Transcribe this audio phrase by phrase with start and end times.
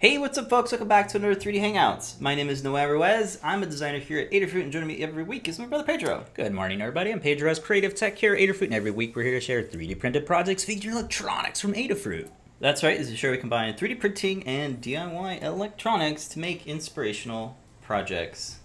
[0.00, 0.70] Hey, what's up, folks?
[0.70, 2.20] Welcome back to another 3D Hangouts.
[2.20, 3.36] My name is Noah Ruiz.
[3.42, 6.24] I'm a designer here at Adafruit, and joining me every week is my brother Pedro.
[6.34, 7.10] Good morning, everybody.
[7.10, 9.60] I'm Pedro as Creative Tech here at Adafruit, and every week we're here to share
[9.60, 12.28] 3D printed projects featuring electronics from Adafruit.
[12.60, 16.64] That's right, this is a show we combine 3D printing and DIY electronics to make
[16.68, 18.60] inspirational projects.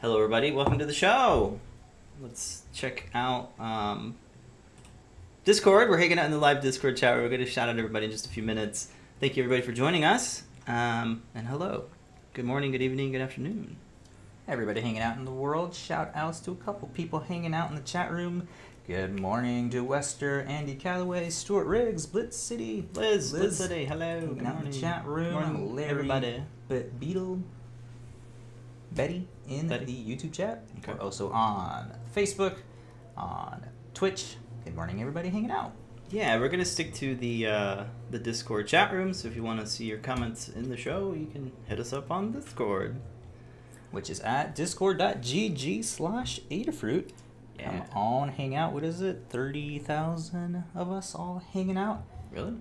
[0.00, 0.50] Hello, everybody.
[0.50, 1.60] Welcome to the show.
[2.20, 4.16] Let's check out um,
[5.44, 5.88] Discord.
[5.88, 7.16] We're hanging out in the live Discord chat.
[7.16, 8.88] We're going to shout out everybody in just a few minutes.
[9.20, 10.42] Thank you, everybody, for joining us.
[10.66, 11.84] Um, and hello.
[12.32, 13.76] Good morning, good evening, good afternoon.
[14.48, 15.74] Everybody hanging out in the world.
[15.74, 18.48] Shout outs to a couple people hanging out in the chat room.
[18.86, 24.20] Good morning to Wester, Andy Calloway, Stuart Riggs, Blitz City, Liz, Liz, Liz City, hello.
[24.20, 25.32] Good out in the chat room.
[25.34, 26.42] Morning, Larry, everybody.
[26.68, 27.40] But Beetle,
[28.92, 29.84] Betty in Betty.
[29.84, 30.64] the YouTube chat.
[30.78, 30.94] Okay.
[30.94, 32.56] We're also on Facebook,
[33.18, 34.36] on Twitch.
[34.64, 35.72] Good morning, everybody hanging out.
[36.10, 39.12] Yeah, we're gonna stick to the uh, the Discord chat room.
[39.14, 41.92] So if you want to see your comments in the show, you can hit us
[41.92, 42.96] up on Discord.
[43.90, 47.10] which is at discord.gg slash Adafruit.
[47.58, 47.70] Yeah.
[47.70, 48.72] Come on, hang out.
[48.72, 49.26] What is it?
[49.30, 52.02] 30,000 of us all hanging out?
[52.32, 52.54] Really?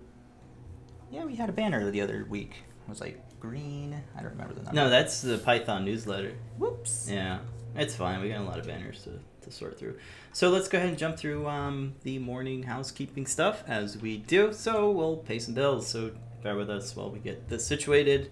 [1.11, 2.63] Yeah, we had a banner the other week.
[2.85, 4.00] It was like green.
[4.16, 4.75] I don't remember the number.
[4.75, 6.33] No, that's the Python newsletter.
[6.59, 7.09] Whoops.
[7.09, 7.39] Yeah,
[7.75, 8.22] it's fine.
[8.22, 9.97] We got a lot of banners to, to sort through.
[10.31, 14.53] So let's go ahead and jump through um, the morning housekeeping stuff as we do.
[14.53, 15.88] So we'll pay some bills.
[15.88, 18.31] So bear with us while we get this situated.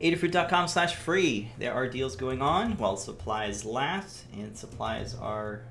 [0.00, 1.50] Adafruit.com slash free.
[1.58, 5.62] There are deals going on while supplies last, and supplies are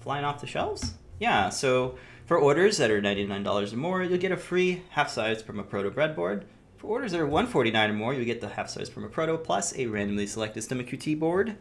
[0.00, 0.94] flying off the shelves.
[1.20, 1.96] Yeah, so
[2.26, 6.42] for orders that are $99 or more, you'll get a free half-size Permaproto breadboard.
[6.76, 10.26] For orders that are $149 or more, you'll get the half-size Permaproto plus a randomly
[10.26, 11.56] selected Stemma QT board.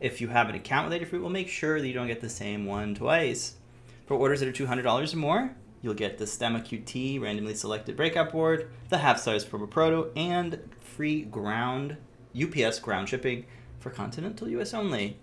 [0.00, 2.28] If you have an account with Adafruit, we'll make sure that you don't get the
[2.28, 3.54] same one twice.
[4.06, 8.30] For orders that are $200 or more, you'll get the Stemma QT randomly selected breakout
[8.30, 11.96] board, the half-size Permaproto, and free ground
[12.40, 13.44] UPS ground shipping
[13.80, 15.18] for continental US only.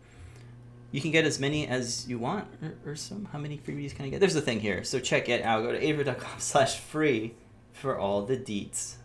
[0.92, 3.26] You can get as many as you want, or, or some.
[3.32, 4.20] How many freebies can I get?
[4.20, 5.64] There's a thing here, so check it out.
[5.64, 7.34] Go to adafruit.com slash free
[7.74, 8.96] for all the deets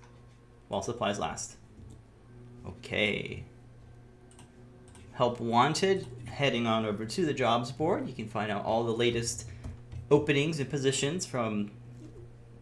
[0.69, 1.57] while supplies last.
[2.67, 3.45] Okay.
[5.21, 8.09] Help wanted, heading on over to the jobs board.
[8.09, 9.45] You can find out all the latest
[10.11, 11.73] openings and positions from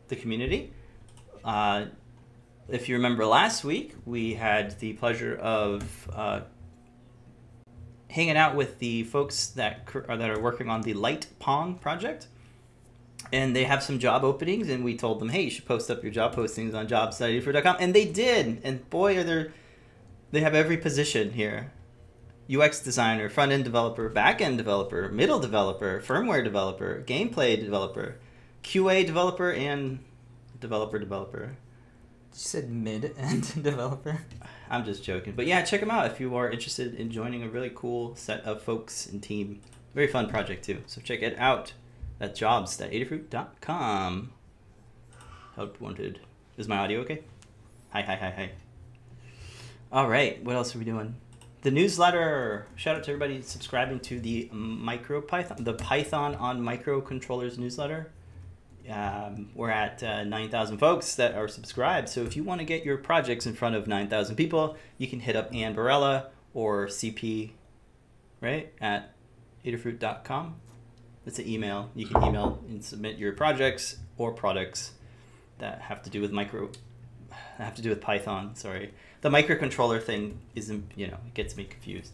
[0.08, 0.72] the community.
[1.44, 1.84] Uh,
[2.68, 6.40] if you remember last week, we had the pleasure of uh,
[8.10, 11.76] hanging out with the folks that cr- uh, that are working on the Light Pong
[11.76, 12.26] project,
[13.32, 14.68] and they have some job openings.
[14.68, 17.94] And we told them, hey, you should post up your job postings on jobs.adafruit.com, and
[17.94, 18.60] they did.
[18.64, 19.52] And boy, are there
[20.32, 21.72] they have every position here.
[22.50, 28.16] UX designer, front end developer, back end developer, middle developer, firmware developer, gameplay developer,
[28.62, 29.98] QA developer, and
[30.58, 31.56] developer developer.
[32.32, 34.22] You said mid-end developer.
[34.70, 35.34] I'm just joking.
[35.34, 38.42] But yeah, check them out if you are interested in joining a really cool set
[38.44, 39.60] of folks and team.
[39.94, 40.82] Very fun project too.
[40.86, 41.74] So check it out
[42.20, 44.32] at jobs.adafruit.com.
[45.54, 46.20] Help wanted.
[46.56, 47.22] Is my audio okay?
[47.90, 48.50] Hi, hi, hi, hi.
[49.90, 51.16] All right, what else are we doing?
[51.62, 52.66] The newsletter.
[52.76, 58.12] Shout out to everybody subscribing to the Micro Python, the Python on Microcontrollers newsletter.
[58.88, 62.08] Um, we're at uh, 9,000 folks that are subscribed.
[62.08, 65.18] So if you want to get your projects in front of 9,000 people, you can
[65.18, 67.50] hit up Anne Barela or CP,
[68.40, 69.12] right, at
[69.64, 70.54] adafruit.com.
[71.24, 71.90] That's an email.
[71.94, 74.92] You can email and submit your projects or products
[75.58, 76.70] that have to do with micro,
[77.64, 78.54] have to do with Python.
[78.54, 82.12] Sorry, the microcontroller thing isn't, you know, it gets me confused.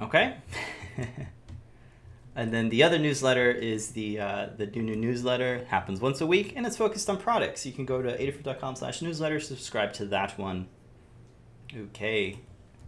[0.00, 0.36] Okay.
[2.38, 5.64] And then the other newsletter is the uh, the new new newsletter.
[5.64, 7.66] Happens once a week, and it's focused on products.
[7.66, 10.68] You can go to adafruit.com slash newsletter, subscribe to that one.
[11.76, 12.38] Okay.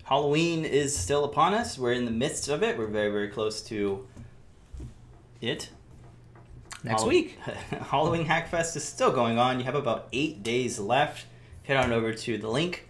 [0.04, 1.76] Halloween is still upon us.
[1.76, 2.78] We're in the midst of it.
[2.78, 4.06] We're very, very close to
[5.40, 5.70] it.
[6.82, 7.38] Next Hall- week.
[7.90, 9.58] Halloween Hackfest is still going on.
[9.58, 11.26] You have about eight days left.
[11.64, 12.88] Head on over to the link,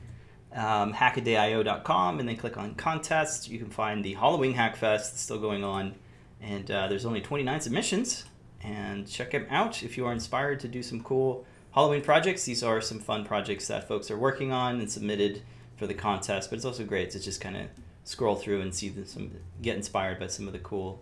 [0.54, 3.48] um, hackaday.io.com, and then click on contest.
[3.50, 5.94] You can find the Halloween Hackfest still going on
[6.40, 8.24] and uh, there's only 29 submissions
[8.62, 12.62] and check them out if you are inspired to do some cool halloween projects these
[12.62, 15.42] are some fun projects that folks are working on and submitted
[15.76, 17.66] for the contest but it's also great to just kind of
[18.04, 19.30] scroll through and see the, some
[19.62, 21.00] get inspired by some of the cool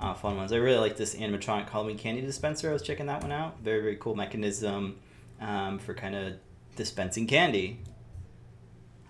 [0.00, 0.52] uh, fun ones.
[0.52, 2.70] I really like this animatronic halloween candy dispenser.
[2.70, 3.60] I was checking that one out.
[3.60, 4.98] Very very cool mechanism
[5.40, 6.34] um, for kind of
[6.76, 7.80] dispensing candy.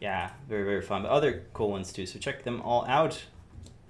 [0.00, 1.02] Yeah very very fun.
[1.02, 2.06] But other cool ones too.
[2.06, 3.25] So check them all out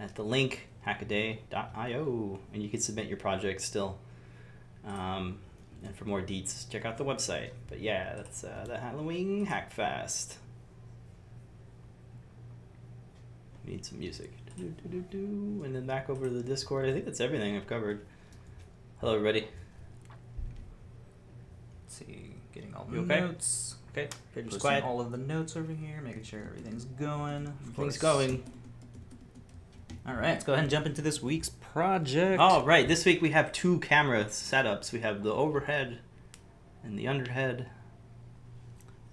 [0.00, 3.98] at the link hackaday.io and you can submit your project still.
[4.86, 5.38] Um,
[5.84, 7.50] And for more deets, check out the website.
[7.68, 10.34] But yeah, that's uh, the Halloween Hackfest.
[13.64, 14.32] Need some music.
[14.58, 15.62] Do-do-do-do.
[15.64, 16.86] And then back over to the Discord.
[16.86, 18.04] I think that's everything I've covered.
[19.00, 19.46] Hello, everybody.
[21.84, 23.20] Let's see, getting all the okay?
[23.20, 23.76] notes.
[23.92, 24.84] Okay, Posting quiet.
[24.84, 27.52] all of the notes over here, making sure everything's going.
[27.70, 28.44] Everything's going.
[30.06, 32.40] All right, let's go ahead and jump into this week's project.
[32.40, 32.88] All right.
[32.88, 34.92] This week we have two camera setups.
[34.92, 35.98] We have the overhead
[36.82, 37.66] and the underhead.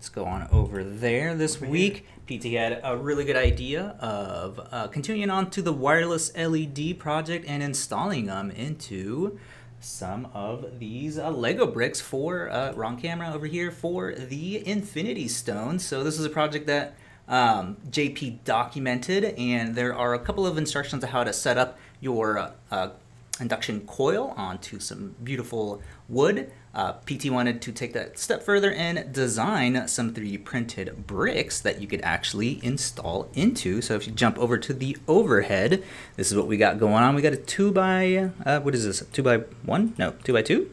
[0.06, 1.34] Let's go on over there.
[1.34, 6.32] This week, PT had a really good idea of uh, continuing on to the wireless
[6.38, 9.40] LED project and installing them into
[9.80, 15.28] some of these uh, Lego bricks for uh, wrong camera over here for the Infinity
[15.28, 15.80] Stone.
[15.80, 16.94] So this is a project that
[17.28, 21.80] um, JP documented, and there are a couple of instructions on how to set up
[22.00, 22.90] your uh, uh,
[23.40, 26.52] induction coil onto some beautiful wood.
[26.74, 31.82] Uh, PT wanted to take that step further and design some 3D printed bricks that
[31.82, 33.82] you could actually install into.
[33.82, 35.84] So if you jump over to the overhead,
[36.18, 37.16] this is what we got going on.
[37.16, 39.04] We got a two by uh, what is this?
[39.14, 39.94] Two by one?
[39.98, 40.70] No, two by two.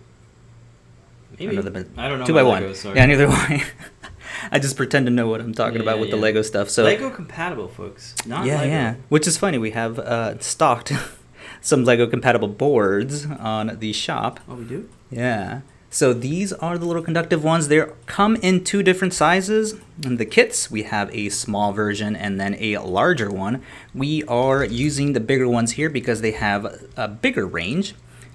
[1.38, 1.56] Maybe.
[1.56, 2.26] the- I don't know.
[2.26, 2.62] two by one.
[2.62, 2.94] Legos.
[2.94, 3.64] Yeah, neither do I.
[4.50, 6.16] I just pretend to know what I'm talking Yeah, about with the.
[6.16, 6.68] Lego stuff.
[6.68, 8.14] So Lego compatible, folks.
[8.26, 8.70] Not yeah, Lego.
[8.70, 8.94] yeah.
[9.08, 9.58] Which is funny.
[9.58, 10.92] We have uh, stocked
[11.62, 14.40] some Lego compatible boards on the shop.
[14.48, 14.88] Oh, we do?
[15.10, 15.62] Yeah.
[15.88, 17.68] So these are the little conductive ones.
[17.68, 19.74] They come in two different sizes.
[20.02, 23.62] In the kits, we have a small version and then a larger one.
[23.94, 27.94] We are using the bigger ones here because they have a bigger range.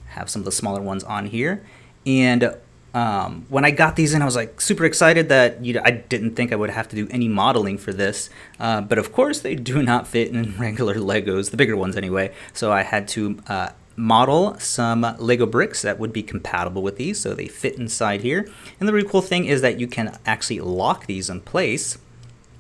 [0.10, 1.66] Have some of the smaller ones on here.
[2.06, 2.56] And
[2.98, 5.92] um, when I got these in, I was like super excited that you know, I
[5.92, 8.32] didn't think I would have to do any modeling for this.
[8.60, 12.34] Uh, but of course, they do not fit in regular Legos, the bigger ones anyway.
[12.54, 17.20] So I had to uh, model some Lego bricks that would be compatible with these,
[17.20, 18.50] so they fit inside here.
[18.80, 22.00] And the really cool thing is that you can actually lock these in place,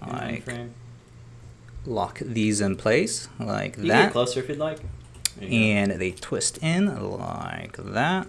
[0.05, 0.47] like
[1.83, 4.81] lock these in place like You that, closer if you'd like.
[5.41, 8.27] And they twist in like that.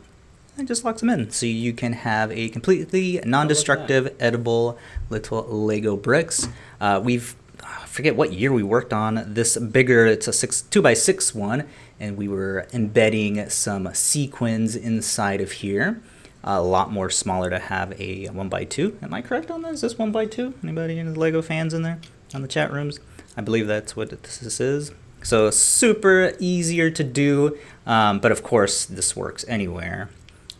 [0.59, 4.77] And just locks them in, so you can have a completely non-destructive, edible
[5.09, 6.49] little Lego bricks.
[6.81, 10.07] Uh, we've I forget what year we worked on this bigger.
[10.07, 11.65] It's a six two by six one,
[12.01, 16.03] and we were embedding some sequins inside of here.
[16.43, 18.99] A lot more smaller to have a one by two.
[19.01, 19.75] Am I correct on this?
[19.75, 20.55] Is this one by two?
[20.63, 22.01] Anybody any Lego fans in there
[22.35, 22.99] on the chat rooms?
[23.37, 24.91] I believe that's what this is.
[25.23, 27.57] So super easier to do,
[27.87, 30.11] um, but of course this works anywhere.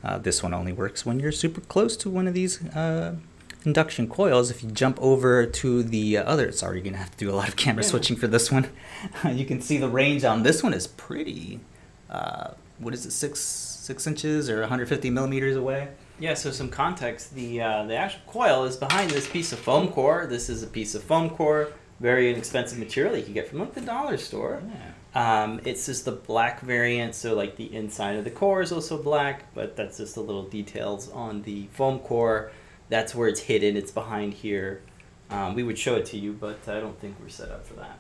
[0.05, 3.17] Uh, this one only works when you're super close to one of these uh,
[3.65, 4.51] induction coils.
[4.51, 7.49] If you jump over to the other, sorry, you're gonna have to do a lot
[7.49, 7.89] of camera Yeah.
[7.91, 8.69] switching for this one.
[9.33, 11.61] you can see the range on this one is pretty.
[12.09, 15.89] Uh, what is it, six six inches or 150 millimeters away?
[16.21, 17.35] Yeah, so some context.
[17.35, 20.27] The uh, the actual coil is behind this piece of foam core.
[20.27, 23.75] This is a piece of foam core, very inexpensive material you can get from like
[23.75, 24.63] the dollar store.
[24.69, 24.93] Yeah.
[25.15, 29.03] Um, it's just the black variant, so like the inside of the core is also
[29.03, 32.53] black, but that's just the little details on the foam core.
[32.89, 33.77] That's where it's hidden.
[33.77, 34.83] It's behind here.
[35.31, 37.75] Um, we would show it to you, but I don't think we're set up for
[37.75, 37.99] that.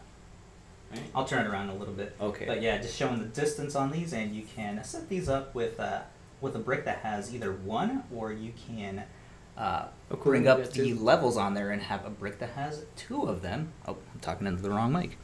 [0.90, 1.02] Right?
[1.14, 2.14] I'll turn it around a little bit.
[2.20, 2.46] Okay.
[2.46, 5.78] But yeah, just showing the distance on these, and you can set these up with
[5.78, 6.00] uh,
[6.40, 9.04] with a brick that has either one, or you can
[9.56, 9.86] uh,
[10.22, 13.72] bring up the levels on there and have a brick that has two of them.
[13.86, 15.18] Oh, I'm talking into the wrong mic.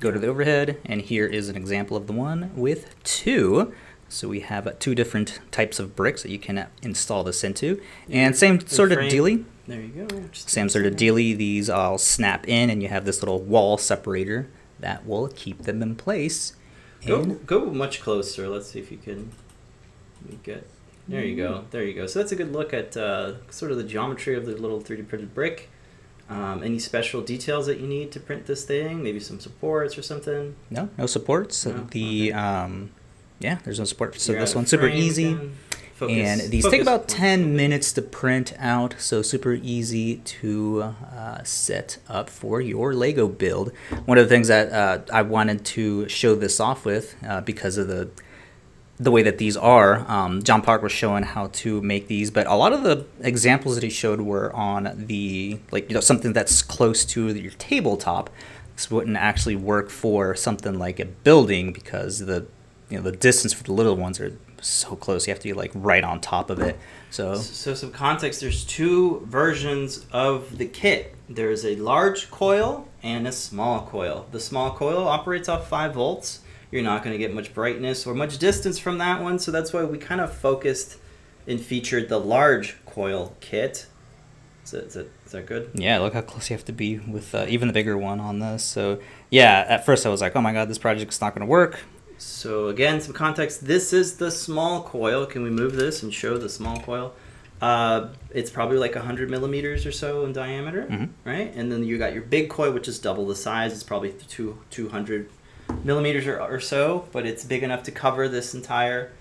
[0.00, 3.72] Go to the overhead, and here is an example of the one with two.
[4.08, 7.80] So we have two different types of bricks that you can uh, install this into,
[8.08, 9.44] and same sort of dealy.
[9.66, 10.20] There you go.
[10.30, 11.32] Just Same sort of dealy.
[11.32, 14.48] These all snap in, and you have this little wall separator
[14.78, 16.54] that will keep them in place.
[17.06, 18.48] Go And go much closer.
[18.48, 19.32] Let's see if you can.
[20.42, 20.68] Get.
[21.08, 21.64] There you go.
[21.70, 22.06] There you go.
[22.06, 25.06] So that's a good look at uh, sort of the geometry of the little 3D
[25.08, 25.70] printed brick.
[26.28, 29.02] Um, any special details that you need to print this thing?
[29.02, 30.56] Maybe some supports or something.
[30.70, 31.66] no, no supports.
[31.66, 31.86] No?
[31.90, 32.32] The Okay.
[32.32, 32.90] um,
[33.40, 34.18] yeah, there's no support.
[34.20, 35.36] So You're this one's super easy.
[35.94, 37.56] Focus- and these take about on 10 something.
[37.56, 40.82] minutes to print out, so super easy to
[41.16, 43.70] uh, set up for your Lego build.
[44.04, 47.76] One of the things that uh, I wanted to show this off with, uh, because
[47.78, 48.08] of the
[48.98, 52.46] the way that these are, um, John Park was showing how to make these, but
[52.46, 56.32] a lot of the examples that he showed were on the like you know something
[56.32, 58.30] that's close to your tabletop.
[58.76, 62.46] This wouldn't actually work for something like a building because the
[62.88, 65.26] you know the distance for the little ones are so close.
[65.26, 66.78] You have to be like right on top of it.
[67.10, 68.40] So So some context.
[68.40, 71.14] There's two versions of the kit.
[71.28, 74.26] There's a large coil and a small coil.
[74.30, 76.40] The small coil operates off five volts.
[76.74, 79.72] You're not going to get much brightness or much distance from that one, so that's
[79.72, 80.98] why we kind of focused
[81.46, 83.86] and featured the large coil kit.
[84.64, 85.70] Is that, is that, is that good?
[85.74, 88.40] Yeah, look how close you have to be with uh, even the bigger one on
[88.40, 88.64] this.
[88.64, 88.98] So
[89.30, 91.78] yeah, at first I was like, oh my god, this project's not going to work.
[92.18, 93.66] So again, some context.
[93.66, 95.26] This is the small coil.
[95.26, 97.14] Can we move this and show the small coil?
[97.62, 101.10] Uh, it's probably like 100 millimeters or so in diameter, Mhm.
[101.24, 101.52] right?
[101.54, 103.72] And then you got your big coil, which is double the size.
[103.72, 105.30] It's probably two, 200
[105.82, 109.12] millimeters or, or so, but it's big enough to cover this entire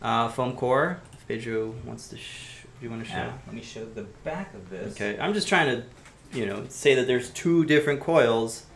[0.00, 1.00] uh, foam core.
[1.12, 3.32] If Pedro wants to, sh- do you want to show?
[3.46, 4.92] let me show the back of this.
[4.94, 8.66] Okay, I'm just trying to, you know, say that there's two different coils.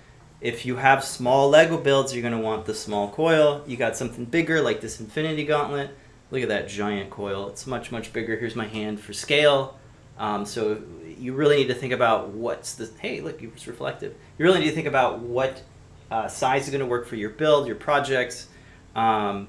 [0.40, 3.64] If you have small Lego builds, you're gonna want the small coil.
[3.66, 5.90] You got something bigger like this Infinity Gauntlet.
[6.30, 7.48] Look at that giant coil.
[7.48, 8.36] It's much much bigger.
[8.36, 9.78] Here's my hand for scale.
[10.18, 10.82] Um, so
[11.18, 12.90] you really need to think about what's the.
[12.98, 14.14] Hey, look, it's reflective.
[14.38, 15.62] You really need to think about what
[16.10, 18.48] uh, size is gonna work for your build, your projects.
[18.94, 19.48] Um,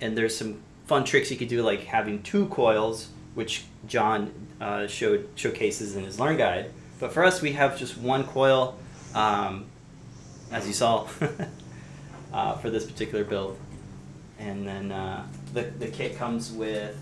[0.00, 4.86] and there's some fun tricks you could do, like having two coils, which John uh,
[4.86, 6.70] showed showcases in his Learn Guide.
[6.98, 8.78] But for us, we have just one coil,
[9.14, 9.66] um,
[10.50, 11.06] as you saw,
[12.32, 13.58] uh, for this particular build.
[14.38, 16.96] And then uh, the the kit comes with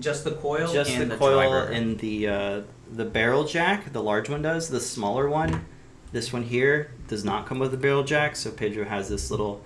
[0.00, 1.72] Just the coil just and the, the, coil driver.
[1.72, 2.60] and the uh,
[2.92, 3.92] the barrel jack.
[3.92, 4.68] The large one does.
[4.68, 5.64] The smaller one,
[6.12, 8.36] this one here, does not come with a barrel jack.
[8.36, 9.62] So Pedro has this little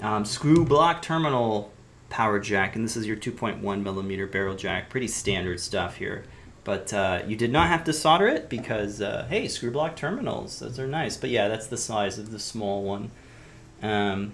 [0.00, 1.72] um, screw block terminal
[2.08, 4.90] power jack, and this is your 2.1 millimeter barrel jack.
[4.90, 6.24] Pretty standard stuff here.
[6.64, 10.58] But uh, you did not have to solder it because uh, hey, screw block terminals,
[10.58, 11.16] those are nice.
[11.16, 13.12] But yeah, that's the size of the small one.
[13.82, 14.32] Um,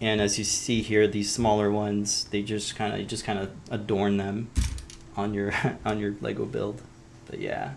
[0.00, 3.50] and as you see here, these smaller ones, they just kind of just kind of
[3.70, 4.50] adorn them
[5.16, 5.52] on your
[5.84, 6.82] on your Lego build.
[7.26, 7.72] But yeah,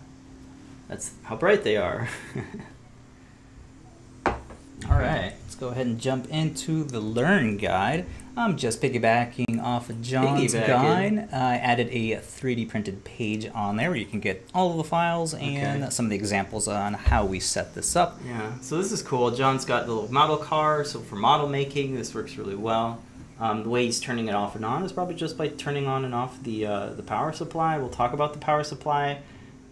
[0.88, 2.08] that's how bright they are.
[4.90, 8.04] All right, let's go ahead and jump into the Learn Guide.
[8.36, 11.30] I'm just piggybacking off of John's guide.
[11.32, 14.84] I added a 3D printed page on there where you can get all of the
[14.84, 15.90] files and Okay.
[15.90, 18.20] some of the examples on how we set this up.
[18.26, 19.30] Yeah, so this is cool.
[19.30, 23.00] John's got the little model car, so for model making, this works really well.
[23.40, 26.04] Um, the way he's turning it off and on is probably just by turning on
[26.04, 27.76] and off the uh, the power supply.
[27.78, 29.20] We'll talk about the power supply,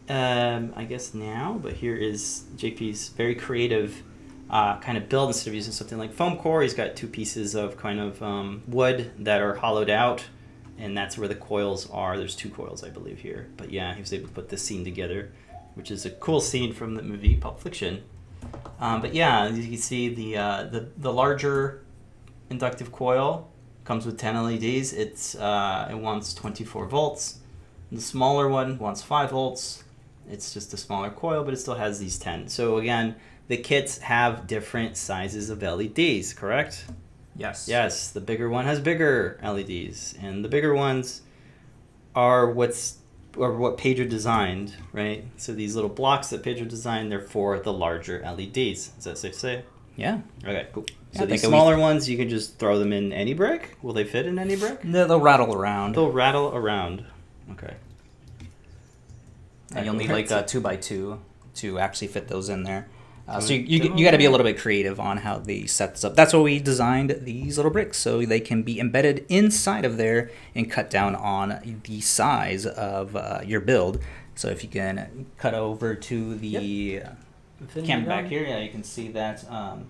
[0.08, 1.58] um, I guess now.
[1.62, 4.02] But here is JP's very creative
[4.54, 6.62] uh, kind of build instead of using something like foam core.
[6.62, 10.24] He's got two pieces of kind of um, wood that are hollowed out,
[10.78, 12.16] and that's where the coils are.
[12.16, 13.48] There's two coils, I believe, here.
[13.56, 15.32] But yeah, he was able to put this scene together,
[15.74, 18.04] which is a cool scene from the movie Pulp Fiction.
[18.78, 21.84] Um, but yeah, as you can see, the uh, the the larger
[22.48, 23.50] inductive coil
[23.82, 24.92] comes with 10 LEDs.
[24.92, 27.40] It's uh, it wants 24 volts.
[27.90, 29.82] The smaller one wants 5 volts.
[30.30, 32.48] It's just a smaller coil, but it still has these 10.
[32.48, 33.16] So again,
[33.48, 36.86] the kits have different sizes of LEDs, correct?
[37.36, 37.66] Yes.
[37.68, 41.22] Yes, the bigger one has bigger LEDs, and the bigger ones
[42.14, 42.98] are what's
[43.36, 45.24] or what Pedro designed, right?
[45.36, 48.92] So these little blocks that Pedro designed, they're for the larger LEDs.
[48.96, 49.64] Is that safe to say?
[49.96, 50.20] Yeah.
[50.44, 50.86] Okay, cool.
[51.12, 53.76] So these think that we- smaller ones, you can just throw them in any brick.
[53.82, 54.80] Will they fit in any brick?
[54.82, 55.96] They'll, they'll rattle around.
[55.96, 57.04] They'll rattle around.
[57.52, 57.74] Okay.
[59.74, 61.20] And you'll need like a two by two
[61.56, 62.86] to actually fit those in there.
[63.26, 65.64] Uh, so you, you, you got to be a little bit creative on how they
[65.64, 66.14] set this up.
[66.14, 70.30] That's why we designed these little bricks so they can be embedded inside of there
[70.54, 73.98] and cut down on the size of uh, your build.
[74.34, 77.10] So if you can cut over to the uh,
[77.84, 79.88] camera back here, yeah, you can see that um,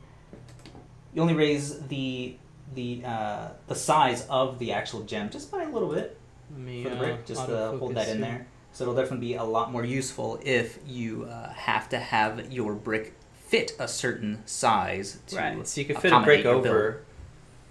[1.12, 2.36] you only raise the
[2.74, 6.18] the uh, the size of the actual gem just by a little bit
[6.56, 8.46] me, for the uh, brick, just to hold that in there.
[8.72, 12.74] So it'll definitely be a lot more useful if you uh, have to have your
[12.74, 13.14] brick
[13.46, 15.18] fit a certain size.
[15.28, 15.66] To Right.
[15.66, 17.00] So you can fit a brick over.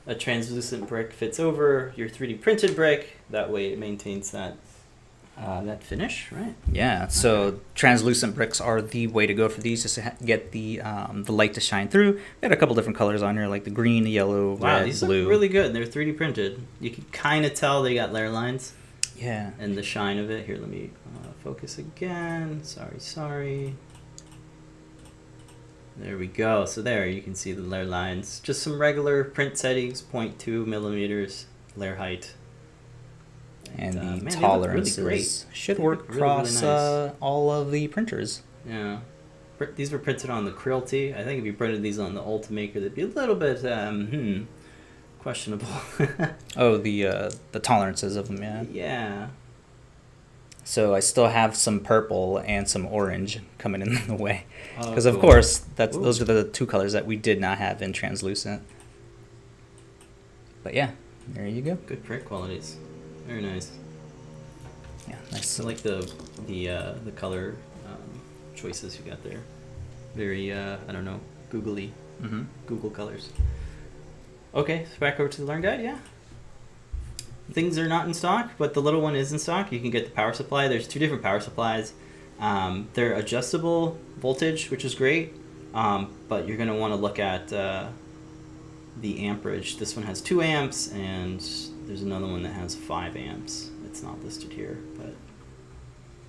[0.05, 3.17] A translucent brick fits over your 3D printed brick.
[3.29, 4.57] That way, it maintains that
[5.35, 6.53] uh, that finish, right?
[6.71, 7.07] Yeah.
[7.07, 7.57] So Okay.
[7.73, 11.23] translucent bricks are the way to go for these, just to ha- get the um,
[11.23, 12.13] the light to shine through.
[12.39, 14.85] They had a couple different colors on here, like the green, the yellow, Wow, red,
[14.87, 15.21] these blue.
[15.23, 15.73] look really good.
[15.73, 16.61] They're 3D printed.
[16.81, 18.73] You can kind of tell they got layer lines
[19.15, 19.51] yeah.
[19.57, 20.45] and the shine of it.
[20.45, 22.63] Here, let me uh, focus again.
[22.63, 23.73] Sorry, sorry.
[25.97, 26.65] There we go.
[26.65, 28.39] So there, you can see the layer lines.
[28.39, 31.45] Just some regular print settings, 0.2 millimeters
[31.75, 32.33] layer height.
[33.77, 36.63] And uh, the man, tolerances really should They work look really, really across nice.
[36.63, 38.43] uh, all of the printers.
[38.67, 38.99] Yeah.
[39.75, 41.13] These were printed on the Creality.
[41.13, 44.07] I think if you printed these on the Ultimaker, they'd be a little bit, um,
[44.07, 44.43] hmm,
[45.19, 45.67] questionable.
[46.57, 48.63] Oh, the uh, the tolerances of them, yeah.
[48.71, 49.27] yeah.
[50.65, 54.45] So I still have some purple and some orange coming in the way,
[54.79, 55.21] Oh, because of cool.
[55.29, 56.01] course that's Ooh.
[56.03, 58.61] those are the two colors that we did not have in translucent.
[60.63, 60.91] But yeah,
[61.27, 61.75] there you go.
[61.75, 62.77] Good print qualities.
[63.27, 63.71] Very nice.
[65.09, 65.59] Yeah, nice.
[65.59, 66.09] I like the
[66.47, 67.55] the uh, the color
[67.85, 68.21] um,
[68.55, 69.41] choices you got there.
[70.15, 71.91] Very uh, I don't know googly
[72.21, 72.43] Mm-hmm.
[72.67, 73.31] Google colors.
[74.55, 75.81] Okay, so back over to the learn guide.
[75.81, 75.97] Yeah.
[77.51, 79.71] Things are not in stock, but the little one is in stock.
[79.71, 80.67] You can get the power supply.
[80.67, 81.93] There's two different power supplies.
[82.39, 85.33] Um, they're adjustable voltage, which is great.
[85.73, 87.87] Um, but you're going to want to look at uh,
[89.01, 89.77] the amperage.
[89.77, 91.39] This one has two amps, and
[91.85, 93.71] there's another one that has five amps.
[93.85, 95.13] It's not listed here, but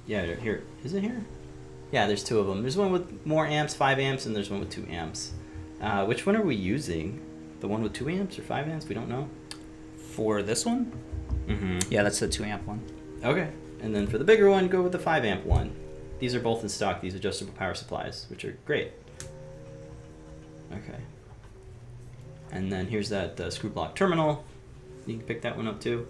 [0.06, 1.24] yeah, here is it here?
[1.92, 2.62] Yeah, there's two of them.
[2.62, 5.32] There's one with more amps, five amps, and there's one with two amps.
[5.80, 7.20] Uh, which one are we using?
[7.60, 8.88] The one with two amps or five amps?
[8.88, 9.28] We don't know.
[10.14, 10.92] For this one,
[11.46, 11.92] Mm-hmm.
[11.92, 12.80] yeah, that's the two amp one.
[13.22, 13.50] Okay.
[13.82, 15.74] And then for the bigger one, go with the five amp one.
[16.18, 17.02] These are both in stock.
[17.02, 18.92] These adjustable power supplies, which are great.
[20.72, 20.98] Okay.
[22.50, 24.44] And then here's that uh, screw block terminal.
[25.06, 26.06] You can pick that one up too.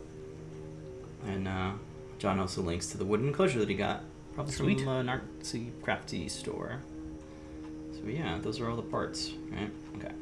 [1.26, 1.72] And uh,
[2.18, 4.78] John also links to the wooden enclosure that he got, probably Sweet.
[4.80, 6.80] from uh, an artsy crafty store.
[7.92, 9.70] So yeah, those are all the parts, right?
[9.96, 10.12] Okay.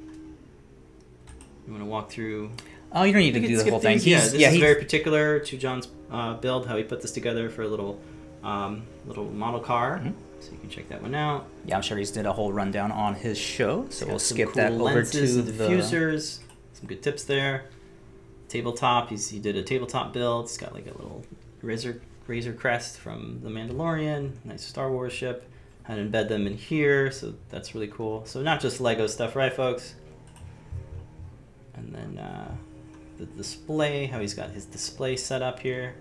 [1.67, 2.51] You want to walk through
[2.95, 3.99] Oh, you don't need to do the whole thing.
[3.99, 7.01] Yeah, He's- this yeah, is he- very particular to John's uh, build, how he put
[7.01, 7.99] this together for a little
[8.45, 10.01] um, little model car.
[10.05, 10.15] Mhm.
[10.41, 11.47] So you can check that one out.
[11.65, 14.57] yeah, I'm sure he's did a whole rundown on his show, so we'll skip cool
[14.57, 15.53] that over to the.
[15.53, 16.41] diffusers.
[16.73, 17.67] Some good tips there.
[18.49, 19.09] Tabletop.
[19.11, 20.47] He's, he did a tabletop build.
[20.47, 21.25] It's got like a little
[21.63, 24.33] razor razor crest from the Mandalorian.
[24.45, 25.49] Nice Star Wars ship.
[25.85, 27.11] How to embed them in here.
[27.13, 28.27] So that's really cool.
[28.27, 29.95] So not just Lego stuff, right, folks?
[31.75, 32.55] And then uh,
[33.27, 34.07] the display.
[34.07, 35.95] How he's got his display set up here.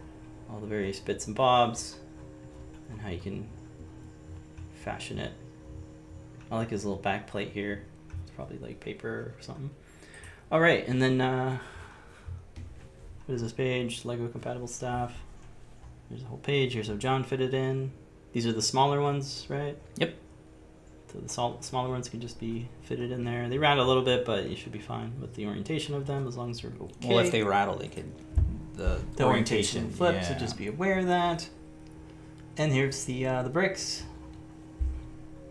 [0.50, 1.98] All the various bits and bobs.
[2.90, 3.48] And how you can
[4.74, 5.32] fashion it.
[6.52, 7.86] I like his little back plate here.
[8.22, 9.70] It's probably like paper or something.
[10.52, 11.58] All right, and then uh,
[13.26, 14.04] what is this page?
[14.04, 15.14] Lego compatible stuff.
[16.10, 16.74] There's a whole page.
[16.74, 17.94] Here's how John fitted in.
[18.34, 19.78] These are the smaller ones, right?
[19.96, 20.14] Yep.
[21.12, 23.50] So the smaller ones can just be fitted in there.
[23.50, 26.28] They round a little bit, but you should be fine with the orientation of them
[26.28, 27.10] as long as they're okay.
[27.10, 28.12] Well, if they rattle, they could.
[28.76, 30.22] The, the orientation flip, yeah.
[30.22, 31.48] so just be aware of that.
[32.58, 34.04] And here's the uh, the bricks.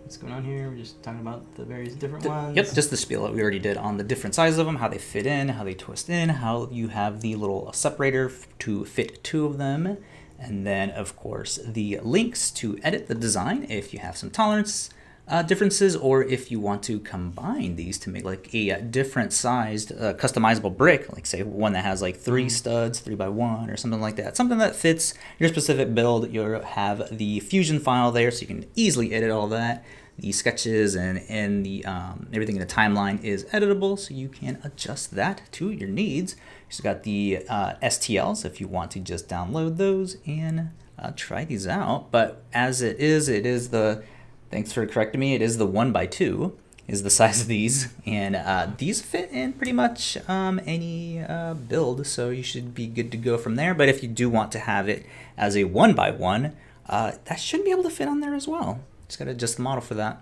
[0.03, 0.71] What's going on here?
[0.71, 2.57] We're just talking about the various different The- ones.
[2.57, 4.89] Yep, just the spiel that we already did on the different sizes of them, how
[4.89, 9.23] they fit in, how they twist in, how you have the little separator to fit
[9.23, 9.99] two of them,
[10.39, 14.91] and then of course the links to edit the design if you have some tolerance
[15.31, 19.33] uh, differences or if you want to combine these to make like a uh, different
[19.33, 22.51] sized uh, customizable brick, like say one that has like three Mhm.
[22.51, 26.33] studs, three by one, or something like that, something that fits your specific build.
[26.33, 29.85] You'll have the fusion file there, so you can easily edit all that
[30.19, 34.59] the sketches and, and the um, everything in the timeline is editable so you can
[34.63, 36.37] adjust that to your needs
[36.71, 41.43] you've got the uh, stls if you want to just download those and uh, try
[41.47, 44.03] these out but as it is it is the
[44.51, 45.35] thanks for correcting me.
[45.35, 46.57] It is the one by two
[46.89, 47.89] is the size of these.
[48.05, 52.87] And uh, these fit in pretty much um, any uh, build so you should be
[52.87, 53.75] good to go from there.
[53.75, 56.57] But if you do want to have it as a one by one
[56.91, 58.81] uh, that should be able to fit on there as well.
[59.07, 60.21] Just got to adjust the model for that.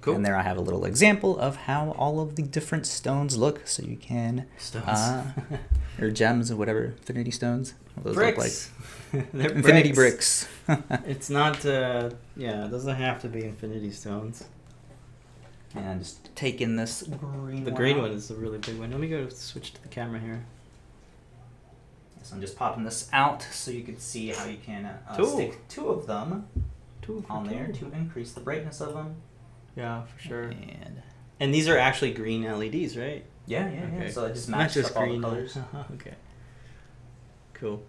[0.00, 0.14] Cool.
[0.14, 3.66] And there I have a little example of how all of the different stones look,
[3.66, 4.86] so you can Stones.
[4.88, 5.24] uh,
[6.00, 7.74] or gems or whatever infinity stones.
[7.94, 8.70] What those look like bricks.
[9.34, 10.48] They're infinity bricks.
[11.06, 11.66] It's not.
[11.66, 14.44] Uh, yeah, it doesn't have to be infinity stones.
[15.74, 17.64] and just taking this green.
[17.64, 18.02] The one green out.
[18.02, 18.90] one is a really big one.
[18.90, 20.44] Let me go switch to the camera here.
[22.22, 25.66] So I'm just popping this out so you can see how you can uh, stick
[25.68, 26.46] two of them
[27.02, 27.88] Two on there two.
[27.90, 29.16] to increase the brightness of them.
[29.80, 30.42] Yeah, for sure.
[30.44, 31.02] And
[31.40, 33.24] And these are actually green LEDs, right?
[33.46, 34.10] yeah, yeah, yeah.
[34.10, 35.58] So it just matches just up all the green colors.
[35.94, 36.14] okay.
[37.54, 37.82] Cool.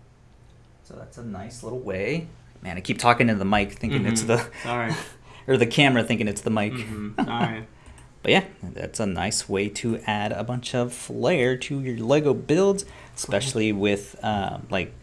[0.84, 2.28] So that's a nice little way.
[2.62, 4.28] Man, I keep talking to the mic thinking it's Mhm.
[4.28, 4.96] the All right.
[5.48, 6.74] or the camera thinking it's the mic.
[6.74, 7.14] Mhm.
[7.20, 7.68] All right.
[8.24, 12.34] But yeah, that's a nice way to add a bunch of flair to your Lego
[12.34, 14.94] builds, especially with um, like.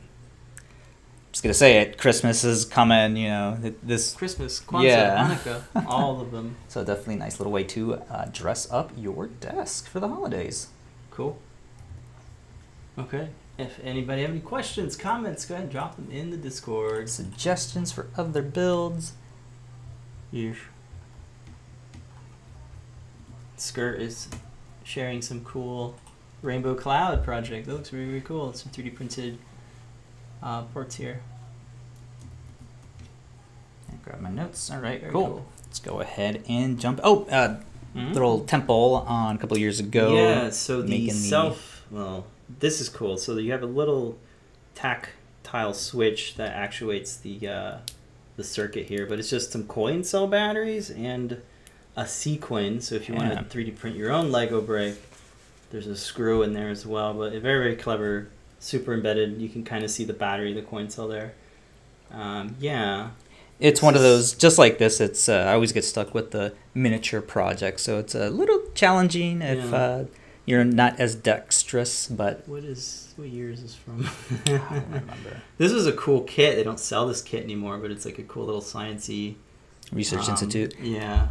[1.32, 1.98] Just gonna say it.
[1.98, 3.16] Christmas is coming.
[3.16, 4.14] You know this.
[4.14, 5.36] Christmas, Kwanzaa, Yeah.
[5.36, 6.56] Hanukkah, all of them.
[6.68, 10.68] So definitely a nice little way to uh, dress up your desk for the holidays.
[11.10, 11.38] Cool.
[12.98, 13.28] Okay.
[13.58, 17.08] If anybody have any questions, comments, go ahead and drop them in the Discord.
[17.10, 19.12] Suggestions for other builds.
[20.32, 20.58] Yeesh.
[23.56, 24.28] Skirt is
[24.84, 25.96] sharing some cool
[26.42, 27.66] rainbow cloud project.
[27.66, 28.52] That looks really, really cool.
[28.52, 29.38] Some 3D printed
[30.42, 31.20] uh, ports here.
[33.90, 34.70] And grab my notes.
[34.70, 35.26] All right, cool.
[35.26, 35.46] cool.
[35.66, 37.00] Let's go ahead and jump.
[37.02, 37.60] Oh, uh,
[37.94, 38.12] Mhm.
[38.12, 40.14] little temple on a couple years ago.
[40.14, 41.84] Yeah, so the making the- self.
[41.90, 42.26] Well,
[42.60, 43.16] this is cool.
[43.16, 44.18] So you have a little
[44.74, 47.76] tactile switch that actuates the uh,
[48.36, 51.40] the circuit here, but it's just some coin cell batteries and
[51.96, 52.80] a sequin.
[52.80, 53.34] So if you Yeah.
[53.34, 54.96] want to 3D print your own Lego brick,
[55.72, 57.14] there's a screw in there as well.
[57.14, 59.40] But a very very clever, super embedded.
[59.40, 61.34] You can kind of see the battery, the coin cell there.
[62.10, 63.10] Um, yeah,
[63.60, 65.00] It's one of those, just like this.
[65.00, 69.42] It's uh, I always get stuck with the miniature project, so it's a little challenging
[69.42, 69.76] if Yeah.
[69.76, 70.04] uh,
[70.46, 72.06] you're not as dexterous.
[72.06, 74.08] But what is what year is this from?
[74.46, 75.42] I don't remember.
[75.58, 76.56] This was a cool kit.
[76.56, 79.34] They don't sell this kit anymore, but it's like a cool little sciencey
[79.92, 80.74] Research um, Institute.
[80.80, 81.28] Yeah,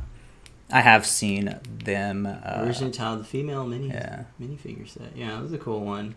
[0.72, 2.26] I have seen them.
[2.28, 4.26] Uh, Virgin Child, the female mini yeah.
[4.40, 5.16] minifigure set.
[5.16, 6.14] Yeah, it was a cool one.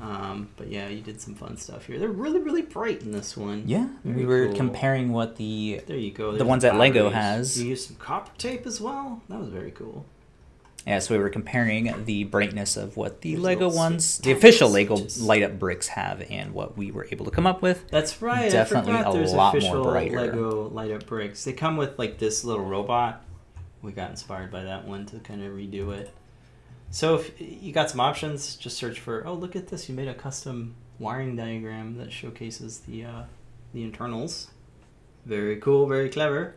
[0.00, 1.98] Um, but yeah, you did some fun stuff here.
[1.98, 3.64] They're really really bright in this one.
[3.66, 4.56] Yeah, we were cool.
[4.56, 6.32] comparing what the There you go.
[6.36, 7.60] The ones that Lego has.
[7.60, 9.22] You used some copper tape as well.
[9.28, 10.06] That was very cool.
[10.86, 11.00] yeah.
[11.00, 14.96] So we were comparing the brightness of what the There's Lego ones, the official Lego
[14.96, 15.22] switches.
[15.22, 17.86] light up bricks have, and what we were able to come up with.
[17.90, 18.50] That's right.
[18.50, 20.16] Definitely a lot more brighter.
[20.16, 21.44] Lego light up bricks.
[21.44, 23.22] They come with like this little robot.
[23.82, 26.10] We got inspired by that one to kind of redo it.
[26.90, 29.26] So if you got some options, just search for.
[29.26, 29.88] Oh, look at this!
[29.88, 33.22] You made a custom wiring diagram that showcases the uh,
[33.72, 34.50] the internals.
[35.24, 35.86] Very cool.
[35.86, 36.56] Very clever.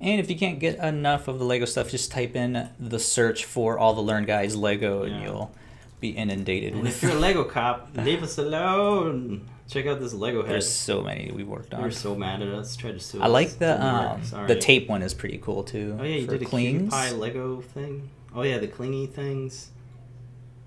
[0.00, 3.44] And if you can't get enough of the Lego stuff, just type in the search
[3.44, 5.54] for all the Learn Guides Lego, and you'll
[6.00, 6.96] be inundated And with.
[6.96, 9.48] if you're a Lego cop, leave us alone.
[9.68, 10.50] Check out this Lego head.
[10.50, 11.90] There's so many we worked on.
[11.92, 12.76] so mad at us.
[12.76, 13.30] Tried to sue I us.
[13.30, 15.96] like the um, the tape one is pretty cool too.
[15.98, 16.90] Oh yeah, you for did a clings.
[16.92, 18.10] pie Lego thing.
[18.34, 19.70] Oh yeah, the clingy things.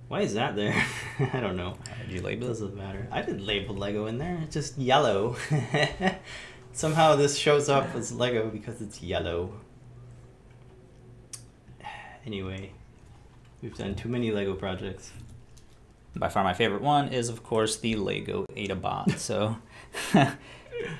[0.08, 0.86] Why is that there?
[1.34, 1.77] I don't know.
[1.91, 2.49] Uh, Did you label it?
[2.49, 3.08] doesn't matter.
[3.12, 4.39] I didn't label Lego in there.
[4.43, 5.36] It's just yellow.
[6.71, 9.51] Somehow this shows up as Lego because it's yellow.
[12.25, 12.71] Anyway,
[13.62, 15.12] we've done too many Lego projects.
[16.15, 19.17] By far, my favorite one is of course the Lego AdaBot.
[19.19, 19.58] So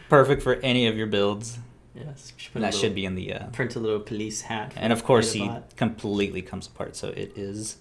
[0.10, 1.60] perfect for any of your builds.
[2.06, 3.34] Yes, we should put that little- should be in the.
[3.34, 4.74] Uh, print a little police hat.
[4.78, 6.96] and of course, he completely comes apart.
[6.96, 7.78] So it is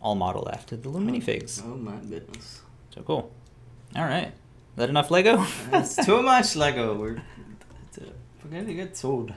[0.00, 1.62] all modeled after the little minifigs.
[1.64, 2.60] Oh my goodness.
[2.94, 3.32] So cool.
[3.96, 4.28] All right.
[4.28, 5.44] Is that enough Lego?
[5.70, 6.94] That's too much Lego.
[6.94, 7.22] We're
[8.44, 9.32] we're gonna get sold.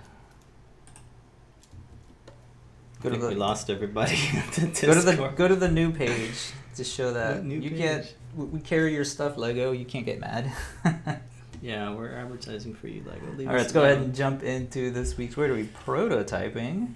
[3.01, 4.17] Go to think we lost everybody.
[4.55, 7.79] go to the go to the new page to show that new you page?
[7.79, 8.15] can't.
[8.35, 9.71] We carry your stuff, Lego.
[9.71, 10.51] You can't get mad.
[11.61, 13.31] Yeah, we're advertising for you, Lego.
[13.35, 15.35] Leave All right, let's go ahead and jump into this week's.
[15.35, 16.93] Where are we prototyping?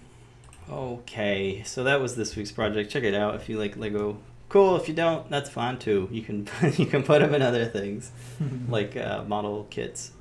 [0.69, 2.91] Okay, so that was this week's project.
[2.91, 4.17] Check it out if you like Lego.
[4.49, 4.75] Cool.
[4.75, 6.07] If you don't, that's fine too.
[6.11, 6.47] You can
[6.77, 8.11] you can put them in other things,
[8.69, 10.11] like uh, model kits.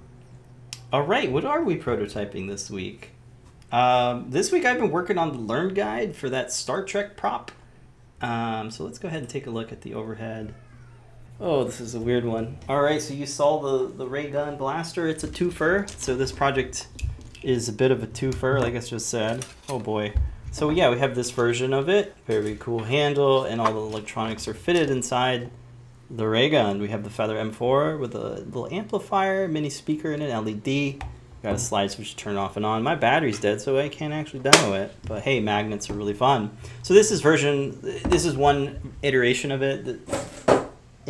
[0.92, 3.10] All right, what are we prototyping this week?
[3.70, 7.52] Um, this week I've been working on the Learn Guide for that Star Trek prop.
[8.20, 10.54] Um, so let's go ahead and take a look at the overhead.
[11.42, 12.58] Oh, this is a weird one.
[12.68, 15.08] All right, so you saw the the ray gun blaster.
[15.08, 15.88] It's a twofer.
[15.98, 16.86] So this project
[17.42, 19.46] is a bit of a twofer, like I just said.
[19.66, 20.12] Oh boy.
[20.52, 22.14] So yeah, we have this version of it.
[22.26, 25.50] Very cool handle, and all the electronics are fitted inside
[26.10, 26.78] the ray gun.
[26.78, 31.02] We have the Feather M4 with a little amplifier, mini speaker, and an LED.
[31.42, 32.82] Got a slide switch to turn off and on.
[32.82, 34.94] My battery's dead, so I can't actually demo it.
[35.06, 36.54] But hey, magnets are really fun.
[36.82, 37.78] So this is version.
[37.80, 40.39] This is one iteration of it.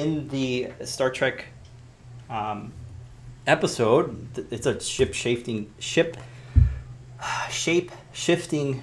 [0.00, 1.44] In the Star Trek
[2.30, 2.72] um,
[3.46, 6.16] episode, it's a ship shifting ship
[7.50, 8.82] shape shifting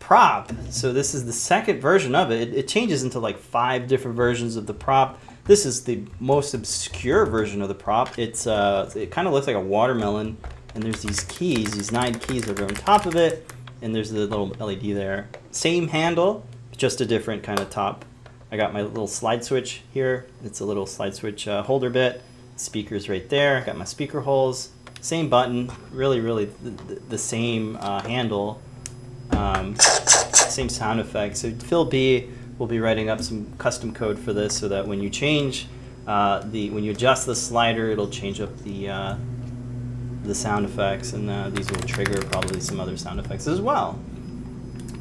[0.00, 0.52] prop.
[0.68, 2.48] So this is the second version of it.
[2.48, 2.54] it.
[2.54, 5.18] It changes into like five different versions of the prop.
[5.44, 8.18] This is the most obscure version of the prop.
[8.18, 10.36] It's uh, it kind of looks like a watermelon,
[10.74, 14.10] and there's these keys, these nine keys that are on top of it, and there's
[14.10, 15.30] the little LED there.
[15.52, 16.44] Same handle,
[16.76, 18.04] just a different kind of top.
[18.52, 20.26] I got my little slide switch here.
[20.44, 22.22] It's a little slide switch uh, holder bit.
[22.56, 23.62] Speakers right there.
[23.64, 24.70] Got my speaker holes.
[25.00, 25.70] Same button.
[25.92, 26.70] Really, really the,
[27.08, 28.60] the, same uh, handle.
[29.30, 31.40] Um, same sound effects.
[31.40, 35.00] So Phil B will be writing up some custom code for this so that when
[35.00, 35.66] you change
[36.06, 39.16] uh, the when you adjust the slider, it'll change up the uh,
[40.24, 43.98] the sound effects, and uh, these will trigger probably some other sound effects as well.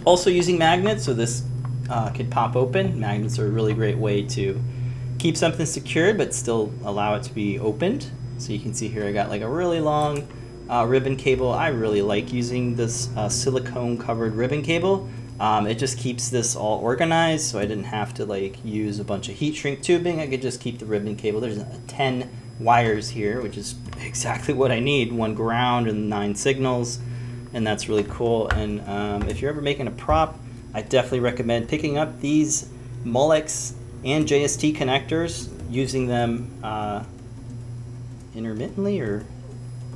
[0.05, 1.43] Also using magnets, so this
[1.89, 2.99] uh, could pop open.
[2.99, 4.61] Magnets are a really great way to
[5.17, 8.09] keep something secured but still allow it to be opened.
[8.37, 10.27] So you can see here I got like a really long
[10.69, 11.51] uh, ribbon cable.
[11.51, 15.09] I really like using this uh, silicone covered ribbon cable.
[15.39, 19.03] Um, it just keeps this all organized so I didn't have to like use a
[19.03, 20.19] bunch of heat shrink tubing.
[20.19, 21.39] I could just keep the ribbon cable.
[21.39, 25.11] There's uh, 10 wires here, which is exactly what I need.
[25.11, 26.99] One ground and nine signals,
[27.53, 28.47] and that's really cool.
[28.49, 30.39] And um, if you're ever making a prop,
[30.73, 32.69] I definitely recommend picking up these
[33.03, 35.49] Molex and JST connectors.
[35.69, 37.03] using them uh,
[38.35, 39.23] intermittently or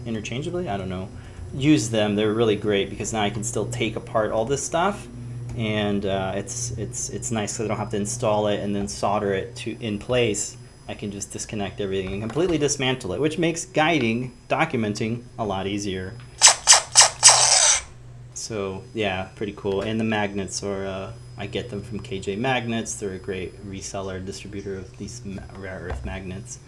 [0.05, 0.69] interchangeably.
[0.69, 1.09] I don't know.
[1.53, 5.07] Use them; they're really great because now I can still take apart all this stuff,
[5.57, 8.87] and uh, it's it's it's nice because I don't have to install it and then
[8.87, 10.57] solder it to in place.
[10.87, 15.65] I can just disconnect everything and completely dismantle it, which makes guiding, documenting a lot
[15.65, 16.13] easier.
[18.43, 19.83] So yeah, pretty cool.
[19.83, 22.95] And the magnets are uh, I get them from KJ Magnets.
[22.95, 25.21] They're a great reseller distributor of these
[25.55, 26.59] rare earth magnets.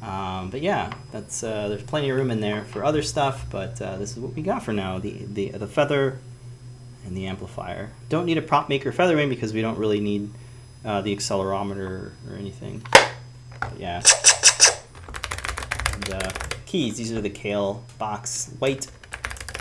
[0.00, 3.44] Um, but yeah, that's uh, there's plenty of room in there for other stuff.
[3.50, 6.18] But uh, this is what we got for now: the the the feather
[7.04, 7.90] and the amplifier.
[8.08, 10.30] Don't need a prop maker featherwing because we don't really need
[10.82, 12.82] uh, the accelerometer or anything.
[13.60, 14.00] But yeah.
[15.92, 16.30] And, uh,
[16.64, 16.96] keys.
[16.96, 18.86] These are the Kailh box white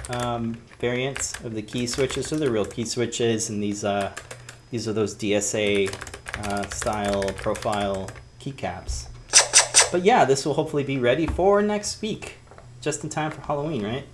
[0.10, 2.28] um, variants of the key switches.
[2.28, 4.13] So they're real key switches, and these uh,
[4.72, 5.93] these are those DSA
[6.46, 9.08] uh, style profile keycaps.
[9.91, 12.38] But yeah, this will hopefully be ready for next week,
[12.82, 14.06] just in time for Halloween, right?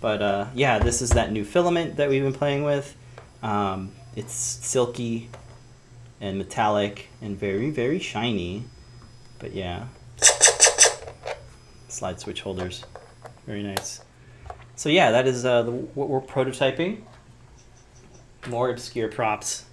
[0.00, 2.96] But uh, yeah, this is that new filament that we've been playing with.
[3.42, 5.28] Um, it's silky
[6.20, 8.64] and metallic and very, very shiny.
[9.38, 9.86] But yeah,
[11.88, 12.84] slide switch holders,
[13.46, 14.00] very nice.
[14.78, 17.00] So yeah, that is uh, the, what we're prototyping.
[18.46, 19.64] More obscure props.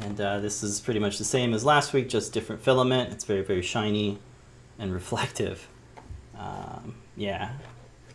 [0.00, 3.10] And uh, this is pretty much the same as last week, just different filament.
[3.10, 4.18] It's very, very shiny
[4.78, 5.66] and reflective.
[6.38, 7.52] Um, yeah,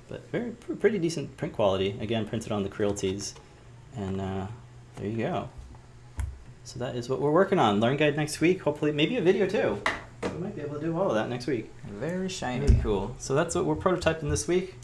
[0.08, 1.98] but very pretty decent print quality.
[2.00, 3.34] Again, printed on the Crealitys.
[3.98, 4.48] And uh,
[4.98, 5.50] there you go.
[6.64, 7.80] So that is what we're working on.
[7.80, 8.62] Learn guide next week.
[8.62, 9.82] Hopefully, maybe a video too.
[10.22, 11.72] We might be able to do all of that next week.
[11.88, 12.68] Very shiny.
[12.68, 13.16] Very cool.
[13.18, 14.76] So that's what we're prototyping this week.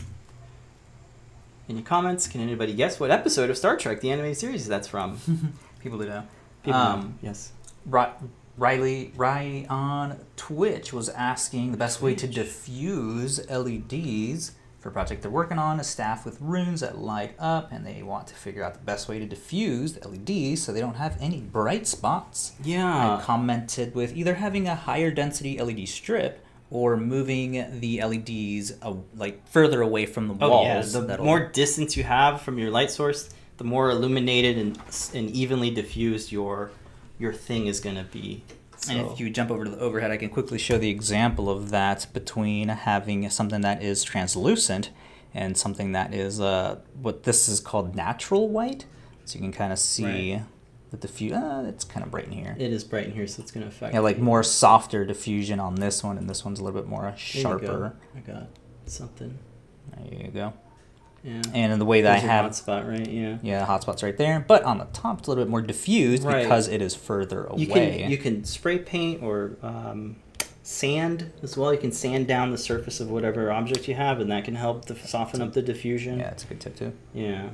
[1.69, 2.27] Any comments?
[2.27, 5.19] Can anybody guess what episode of Star Trek, the animated series, that's from?
[5.79, 6.23] People do know.
[6.63, 7.13] People Um, know.
[7.21, 7.51] Yes.
[7.85, 8.07] Ri-
[8.57, 15.21] Riley, Riley on Twitch was asking the best way to diffuse LEDs for a project
[15.21, 15.79] they're working on.
[15.79, 19.07] A staff with runes that light up, and they want to figure out the best
[19.07, 22.53] way to diffuse the LEDs so they don't have any bright spots.
[22.63, 23.17] Yeah.
[23.17, 28.93] I commented with either having a higher density LED strip or moving the LEDs uh,
[29.15, 30.93] like further away from the Oh walls.
[30.93, 31.01] yeah.
[31.01, 34.79] The That'll- more distance you have from your light source, the more illuminated and
[35.13, 36.71] and evenly diffused your
[37.17, 38.43] your thing is gonna be.
[38.89, 41.69] And if you jump over to the overhead, I can quickly show the example of
[41.71, 44.89] that between having something that is translucent
[45.33, 48.85] and something that is uh, what this is called natural white.
[49.25, 50.43] So you can kind of see Right.
[50.91, 51.33] The diffuse.
[51.33, 52.55] Uh, it's kind of bright in here.
[52.57, 53.93] it is bright in here, so it's gonna affect.
[53.93, 57.01] Yeah, like more softer diffusion on this one, and this one's a little bit more
[57.03, 57.65] There you sharper.
[57.67, 57.91] go.
[58.15, 58.47] I got
[58.85, 59.37] something.
[59.97, 60.53] There you go.
[61.23, 61.41] Yeah.
[61.53, 63.05] And in the way that There's I have, hotspot, right?
[63.07, 63.37] Yeah.
[63.41, 66.43] yeah, hotspot's right there, but on the top it's a little bit more diffused Right.
[66.43, 67.59] because it is further away.
[67.61, 70.15] You can you can spray paint or um,
[70.63, 71.73] sand as well.
[71.73, 74.85] You can sand down the surface of whatever object you have, and that can help
[74.85, 76.19] to soften up the diffusion.
[76.19, 76.93] yeah, that's a good tip too.
[77.13, 77.49] Yeah,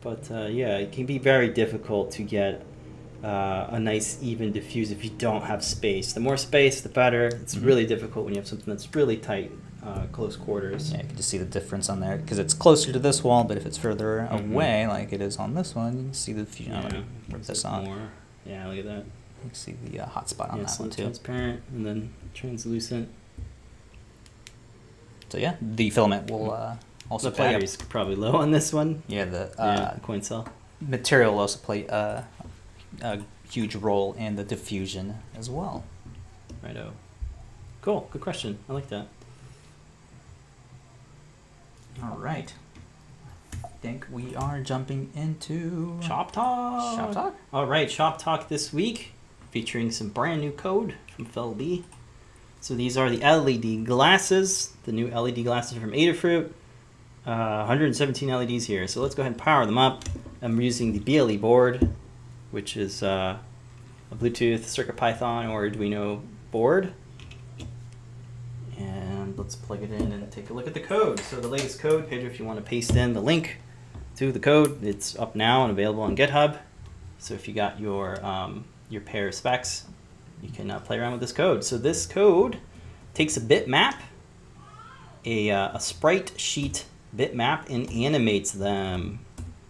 [0.00, 2.62] but uh, yeah, it can be very difficult to get
[3.24, 6.12] uh, a nice even diffuse if you don't have space.
[6.12, 7.26] The more space, the better.
[7.26, 7.64] It's Mhm.
[7.66, 9.50] really difficult when you have something that's really tight,
[9.84, 10.92] uh, close quarters.
[10.92, 13.42] Yeah, you can just see the difference on there because it's closer to this wall,
[13.42, 14.52] but if it's further Mhm.
[14.52, 16.74] away, like it is on this one, you can see the diffusion.
[16.74, 17.02] Yeah,
[17.34, 17.64] rip this.
[17.64, 18.10] More.
[18.46, 19.04] Yeah, look at that.
[19.04, 21.02] You can see the uh, hot spot on yeah, that so one too.
[21.02, 23.08] transparent and then translucent.
[25.28, 26.76] So yeah, the filament will uh,
[27.10, 27.36] also the.
[27.36, 29.02] A, battery's probably low on this one.
[29.06, 30.48] yeah, the yeah, uh, the coin cell.
[30.80, 32.22] material also play uh,
[33.02, 35.84] a huge role in the diffusion as well.
[36.62, 36.92] Righto.
[37.82, 38.08] Cool.
[38.10, 38.58] Good question.
[38.68, 39.06] I like that.
[42.02, 42.52] All right.
[43.64, 46.96] I think we are jumping into Shop talk.
[46.96, 47.34] Shop talk.
[47.52, 49.12] All right, shop talk this week,
[49.50, 51.84] featuring some brand new code from Phil B.
[52.60, 56.52] So these are the LED glasses, the new LED glasses from Adafruit.
[57.26, 58.86] Uh, 117 LEDs here.
[58.88, 60.04] So let's go ahead and power them up.
[60.40, 61.90] I'm using the BLE board,
[62.50, 63.38] which is uh,
[64.10, 66.92] a Bluetooth, CircuitPython, or Arduino board.
[68.78, 71.20] And let's plug it in and take a look at the code.
[71.20, 73.58] So the latest code, Pedro, if you want to paste in the link
[74.16, 76.58] to the code, it's up now and available on GitHub.
[77.18, 79.86] So if you got your um, your pair of specs,
[80.42, 81.64] you can uh, play around with this code.
[81.64, 82.58] So this code
[83.14, 83.96] takes a bitmap,
[85.24, 86.84] a, uh, a sprite sheet
[87.16, 89.20] bitmap, and animates them.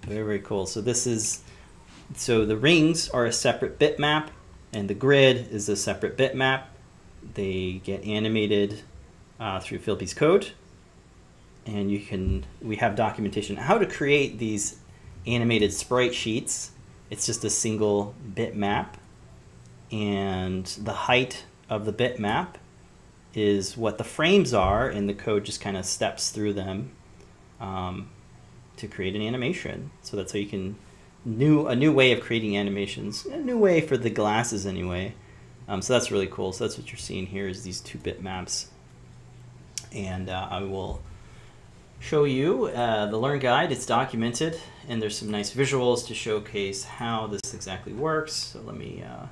[0.02, 0.66] Very very cool.
[0.66, 1.42] So this is
[2.14, 4.28] so the rings are a separate bitmap,
[4.72, 6.64] and the grid is a separate bitmap.
[7.34, 8.82] They get animated
[9.38, 10.52] uh, through Phil B's code,
[11.66, 14.78] and you can we have documentation how to create these
[15.26, 16.72] animated sprite sheets.
[17.10, 18.94] It's just a single bitmap,
[19.90, 22.54] and the height of the bitmap
[23.34, 26.92] is what the frames are, and the code just kind of steps through them
[27.60, 28.10] um,
[28.76, 29.90] to create an animation.
[30.02, 30.76] So that's how you can
[31.24, 35.14] new a new way of creating animations, a new way for the glasses anyway.
[35.66, 36.52] Um, so that's really cool.
[36.52, 38.68] So that's what you're seeing here is these two bit maps,
[39.92, 41.02] and uh, I will
[42.00, 43.72] show you uh, the Learn Guide.
[43.72, 48.32] It's documented, and there's some nice visuals to showcase how this exactly works.
[48.32, 49.26] So let me uh,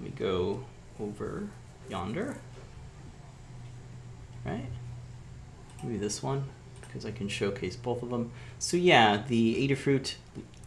[0.00, 0.64] me go
[0.98, 1.48] over
[1.88, 2.38] yonder.
[4.44, 4.66] Right?
[5.82, 6.44] Maybe this one
[6.96, 8.32] because I can showcase both of them.
[8.58, 10.14] So yeah, the Adafruit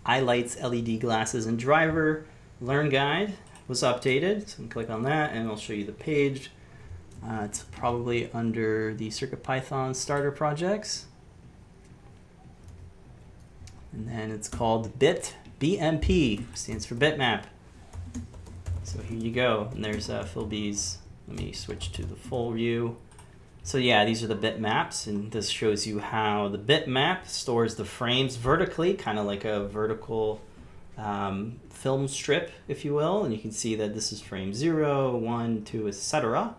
[0.05, 2.25] EyeLights LED glasses and driver
[2.61, 3.33] Learn Guide
[3.67, 4.47] was updated.
[4.47, 6.51] So click on that, and I'll show you the page.
[7.25, 11.07] Uh, it's probably under the CircuitPython starter projects.
[13.91, 17.45] And then it's called BIT, BMP, stands for bitmap.
[18.83, 20.27] So here you go, and there's uh.
[20.35, 20.49] Let
[21.37, 22.97] me switch to the full view.
[23.69, 27.85] So yeah, these are the bitmaps, and this shows you how the bitmap stores the
[27.85, 30.41] frames vertically, kind of like a vertical
[30.97, 33.23] um, film strip, if you will.
[33.23, 36.55] And you can see that this is frame 0, 1, 2, etc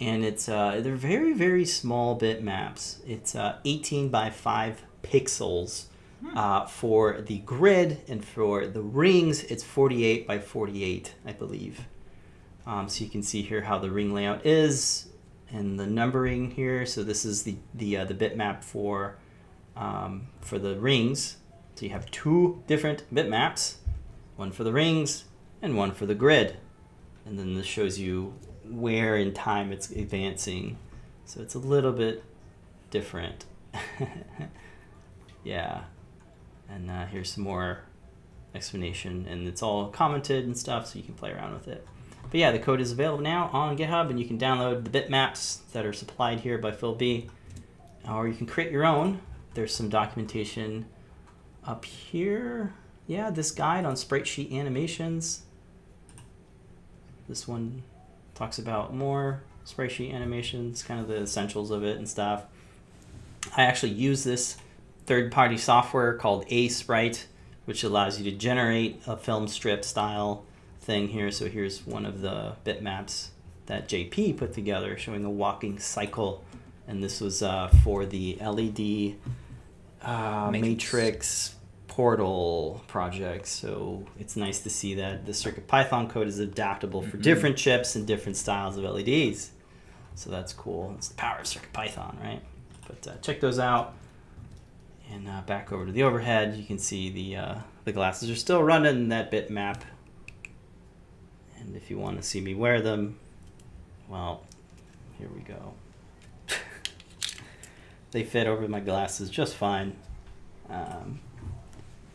[0.00, 2.96] and it's uh, they're very very small bitmaps.
[3.06, 5.84] It's uh, 18 by 5 pixels
[6.20, 6.36] hmm.
[6.36, 11.86] uh, for the grid, and for the rings, it's 48 by 48, I believe.
[12.66, 15.06] Um, so you can see here how the ring layout is,
[15.52, 16.86] and the numbering here.
[16.86, 19.18] So this is the the uh, the bitmap for
[19.76, 21.36] um, for the rings.
[21.74, 23.76] So you have two different bitmaps,
[24.36, 25.24] one for the rings
[25.60, 26.56] and one for the grid,
[27.24, 28.34] and then this shows you
[28.64, 30.78] where in time it's advancing.
[31.24, 32.24] So it's a little bit
[32.90, 33.44] different.
[35.44, 35.84] yeah.
[36.68, 37.80] And uh, here's some more
[38.54, 41.86] explanation, and it's all commented and stuff, so you can play around with it.
[42.32, 45.58] But yeah, the code is available now on GitHub, and you can download the bitmaps
[45.72, 47.28] that are supplied here by Phil B.
[48.08, 49.20] Or you can create your own.
[49.52, 50.86] There's some documentation
[51.66, 52.72] up here.
[53.06, 55.42] Yeah, this guide on sprite sheet animations.
[57.28, 57.82] This one
[58.34, 62.44] talks about more sprite sheet animations, kind of the essentials of it and stuff.
[63.54, 64.56] I actually use this
[65.04, 67.26] third-party software called Aseprite,
[67.66, 70.46] which allows you to generate a film strip style
[70.82, 71.30] thing here.
[71.30, 73.28] So here's one of the bitmaps
[73.66, 76.44] that JP put together showing a walking cycle.
[76.86, 79.16] And this was uh, for the LED
[80.02, 80.62] uh, Matrix.
[80.62, 81.54] Matrix
[81.86, 83.46] Portal project.
[83.46, 87.20] So it's nice to see that the CircuitPython code is adaptable for mm-hmm.
[87.20, 89.52] different chips and different styles of LEDs.
[90.14, 90.94] So that's cool.
[90.96, 92.40] It's the power of CircuitPython, right?
[92.86, 93.94] But uh, check those out.
[95.10, 98.36] And uh, back over to the overhead, you can see the uh, the glasses are
[98.36, 99.82] still running that bitmap.
[101.62, 103.18] And if you want to see me wear them,
[104.08, 104.42] well,
[105.18, 105.74] here we go.
[108.10, 109.96] they fit over my glasses just fine.
[110.68, 111.20] Um,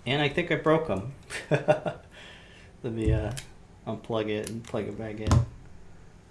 [0.06, 1.14] and I think I broke them.
[1.50, 2.04] Let
[2.84, 3.32] me uh,
[3.88, 5.30] unplug it and plug it back in.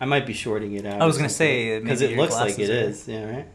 [0.00, 1.00] I might be shorting it out.
[1.00, 3.08] I was gonna say because it looks like it is.
[3.08, 3.46] Yeah, right.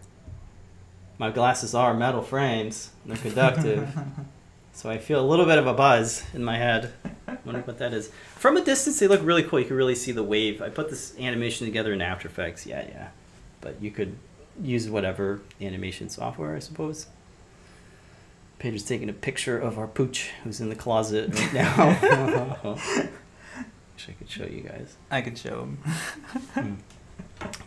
[1.17, 2.89] My glasses are metal frames.
[3.06, 3.88] They're conductive,
[4.73, 6.93] so I feel a little bit of a buzz in my head.
[7.45, 8.12] Wonder what that is.
[8.36, 9.60] From a distance, they look really cool.
[9.60, 10.62] You can really see the wave.
[10.62, 12.65] I put this animation together in After Effects.
[12.65, 13.07] Yeah, yeah.
[13.62, 14.17] But you could
[14.62, 17.07] use whatever animation software, I suppose.
[18.60, 21.97] Pedro's taking a picture of our pooch who's in the closet right now.
[23.95, 24.95] Wish I could show you guys.
[25.09, 25.78] I could show him.
[26.53, 26.74] hmm.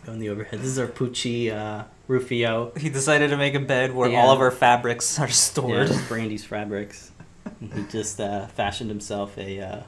[0.05, 0.59] Go in the overhead.
[0.59, 2.71] This is our Poochie uh, Rufio.
[2.77, 4.21] He decided to make a bed where yeah.
[4.21, 5.89] all of our fabrics are stored.
[5.89, 7.11] Yeah, Brandy's fabrics.
[7.59, 9.81] he just uh, fashioned himself a uh,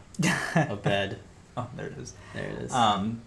[0.55, 1.19] a bed.
[1.55, 2.13] Oh, there it is.
[2.33, 2.73] There it is.
[2.73, 3.21] Um,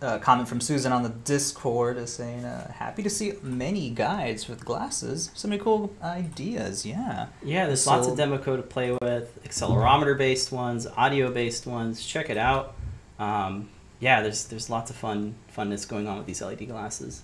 [0.00, 4.48] a comment from Susan on the Discord is saying, uh, "Happy to see many guides
[4.48, 5.30] with glasses.
[5.34, 6.84] So many cool ideas.
[6.84, 7.26] Yeah.
[7.42, 9.38] Yeah, there's so, lots of demo code to play with.
[9.44, 12.04] Accelerometer-based ones, audio-based ones.
[12.04, 12.74] Check it out.
[13.18, 13.68] Um,
[14.00, 17.22] yeah, there's there's lots of fun funness going on with these LED glasses.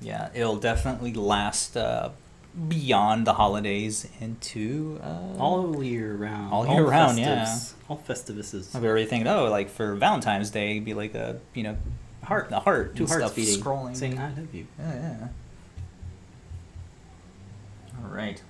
[0.00, 2.10] Yeah, it'll definitely last uh,
[2.68, 6.52] beyond the holidays into uh, all year round.
[6.52, 7.58] All year all round, yeah.
[7.88, 8.74] All Festivuses.
[8.74, 11.76] I've already thinking, oh, like for Valentine's Day, it'd be like a you know
[12.24, 15.28] heart, a heart, two hearts beating, scrolling, saying "I love you." Yeah, yeah.
[18.02, 18.42] All right.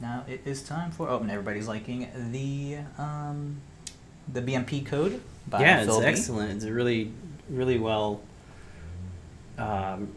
[0.00, 3.60] Now it is time for oh, and everybody's liking the um,
[4.32, 5.20] the BMP code.
[5.52, 6.06] Yeah, Phil it's B.
[6.06, 6.50] excellent.
[6.52, 7.12] It's a really,
[7.48, 8.20] really well
[9.58, 10.08] um,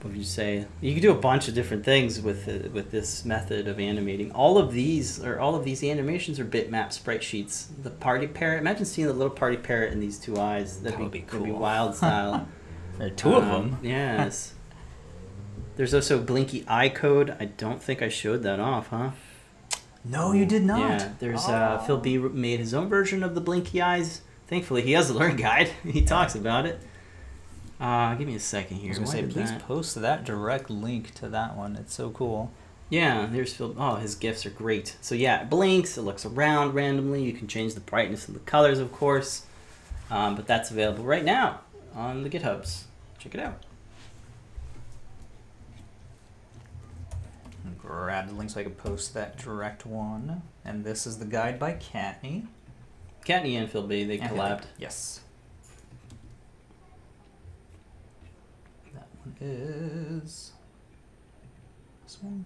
[0.00, 0.66] what would you say?
[0.80, 4.30] You can do a bunch of different things with uh, with this method of animating.
[4.32, 7.68] All of these or all of these animations are bitmap sprite sheets.
[7.82, 8.60] The party parrot.
[8.60, 10.80] Imagine seeing the little party parrot in these two eyes.
[10.80, 11.40] That'd that would be, be cool.
[11.40, 12.46] That'd be wild style.
[12.98, 13.78] There are two of Um, them.
[13.82, 14.54] Yes.
[15.76, 17.36] There's also Blinky Eye Code.
[17.38, 19.10] I don't think I showed that off, huh?
[20.04, 20.78] No, you did not.
[21.00, 24.22] Yeah, there's uh, Phil B made his own version of the Blinky Eyes.
[24.46, 25.70] Thankfully, he has a learn guide.
[25.84, 26.80] he talks about it.
[27.80, 28.94] Uh, give me a second here.
[28.94, 31.76] I was gonna say, please that- post that direct link to that one.
[31.76, 32.50] It's so cool.
[32.88, 33.74] Yeah, there's Phil.
[33.76, 34.96] Oh, his gifts are great.
[35.00, 35.98] So yeah, it blinks.
[35.98, 37.22] It looks around randomly.
[37.24, 39.44] You can change the brightness and the colors, of course.
[40.08, 41.60] Um, but that's available right now
[41.96, 42.84] on the GitHubs.
[43.18, 43.60] Check it out.
[47.78, 50.42] Grab the link so I can post that direct one.
[50.64, 52.46] And this is the guide by Kattni.
[53.26, 54.04] Kattni and Phil B.
[54.04, 54.64] They And collabed.
[54.78, 55.20] Yes.
[58.94, 60.52] That one is
[62.04, 62.44] this one.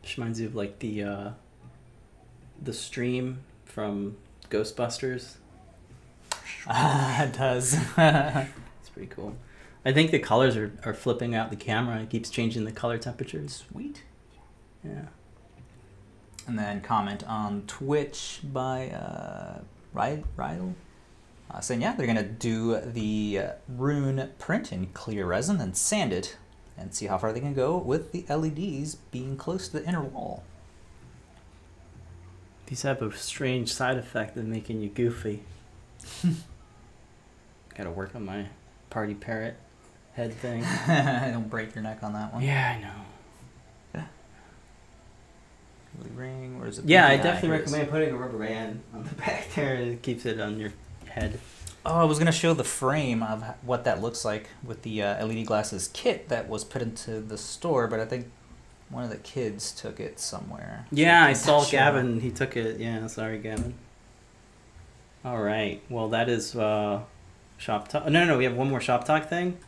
[0.00, 1.30] Which reminds you of like the uh,
[2.62, 4.16] the stream from
[4.50, 5.36] Ghostbusters.
[6.66, 7.74] Ah, it does.
[7.96, 9.34] It's pretty cool.
[9.84, 12.00] I think the colors are, are flipping out the camera.
[12.02, 13.64] It keeps changing the color temperatures.
[13.70, 14.02] Sweet.
[14.84, 15.06] Yeah.
[16.50, 19.60] And then comment on Twitch by uh,
[21.48, 25.76] Uh, saying, yeah, they're going to do the uh, rune print in clear resin and
[25.76, 26.36] sand it
[26.76, 30.02] and see how far they can go with the LEDs being close to the inner
[30.02, 30.42] wall.
[32.66, 35.44] These have a strange side effect of making you goofy.
[37.76, 38.46] Gotta work on my
[38.90, 39.54] party parrot
[40.14, 40.64] head thing.
[41.32, 42.42] Don't break your neck on that one.
[42.42, 43.09] yeah, I know.
[45.98, 46.84] Really ring, where is it?
[46.86, 47.72] Yeah, I definitely it is.
[47.72, 49.74] recommend putting a rubber band on the back there.
[49.76, 50.72] It keeps it on your
[51.06, 51.38] head.
[51.84, 55.26] Oh, I was gonna show the frame of what that looks like with the uh,
[55.26, 58.30] LED glasses kit that was put into the store, but I think
[58.90, 60.86] one of the kids took it somewhere.
[60.92, 61.70] Yeah, I saw show.
[61.70, 62.20] Gavin.
[62.20, 62.78] He took it.
[62.80, 63.74] Yeah, sorry, Gavin.
[65.24, 65.80] All right.
[65.88, 67.00] Well, that is uh,
[67.56, 68.04] shop talk.
[68.06, 68.38] No, no, no.
[68.38, 69.58] We have one more shop talk thing.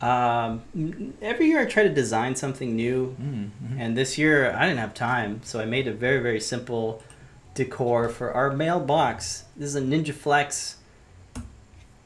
[0.00, 0.62] Um,
[1.20, 3.76] every year I try to design something new, Mm, mhm.
[3.78, 7.02] and this year I didn't have time, so I made a very, very simple
[7.54, 9.44] decor for our mailbox.
[9.56, 10.76] This is a Ninja Flex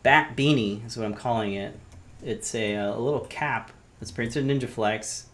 [0.03, 1.79] bat beanie, is what I'm calling it.
[2.25, 3.71] It's a, a little cap
[4.01, 5.27] that's printed Ninja Flex,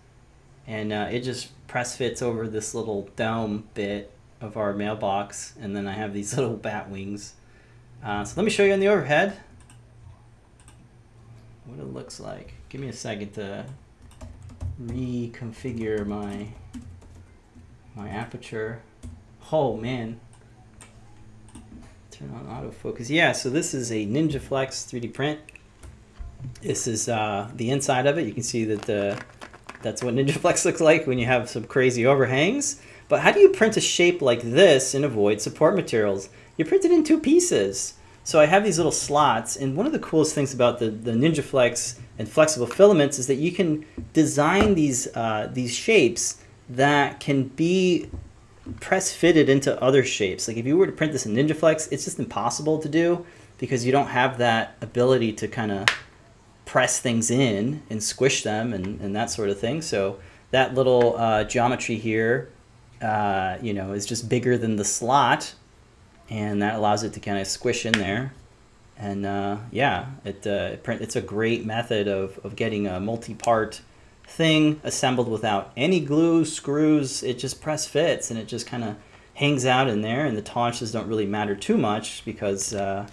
[0.67, 5.75] and uh, it just press fits over this little dome bit of our mailbox, and
[5.75, 7.35] then I have these little bat wings.
[8.05, 9.39] Uh, so let me show you on the overhead
[11.71, 12.55] what it looks like.
[12.69, 13.65] Give me a second to
[14.83, 16.49] reconfigure my
[17.95, 18.83] my aperture.
[19.53, 20.21] Oh man.
[22.11, 23.09] Turn on autofocus.
[23.09, 25.41] Yeah, so this is a Ninja Flex 3D print.
[26.61, 28.27] This is uh, the inside of it.
[28.27, 29.21] You can see that the
[29.83, 32.81] that's what Ninja Flex looks like when you have some crazy overhangs.
[33.09, 36.29] But how do you print a shape like this and avoid support materials?
[36.57, 37.95] You print it in two pieces.
[38.25, 41.13] So I have these little slots, and one of the coolest things about the, the
[41.13, 47.19] Ninja Flex and flexible filaments is that you can design these uh, these shapes that
[47.19, 48.09] can be
[48.79, 50.47] press fitted into other shapes.
[50.47, 53.27] Like if you were to print this in Ninja Flex, it's just impossible to do
[53.59, 55.87] because you don't have that ability to kind of
[56.65, 59.83] press things in and squish them and, and that sort of thing.
[59.83, 62.51] So that little uh, geometry here,
[63.03, 65.55] uh, you know, is just bigger than the slot,
[66.31, 68.33] and that allows it to kind of squish in there.
[68.97, 73.01] And uh, yeah, it, uh, it print, it's a great method of, of getting a
[73.01, 73.81] multi-part
[74.25, 77.23] thing assembled without any glue, screws.
[77.23, 78.97] It just press fits and it just kind of
[79.35, 80.27] hangs out in there.
[80.27, 83.09] And the tolerances don't really matter too much because uh,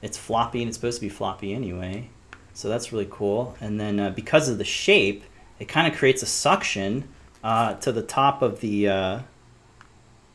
[0.00, 2.08] it's floppy and it's supposed to be floppy anyway.
[2.54, 3.56] So that's really cool.
[3.60, 5.24] And then uh, because of the shape,
[5.58, 7.08] it kind of creates a suction
[7.42, 9.18] uh, to the top of the uh,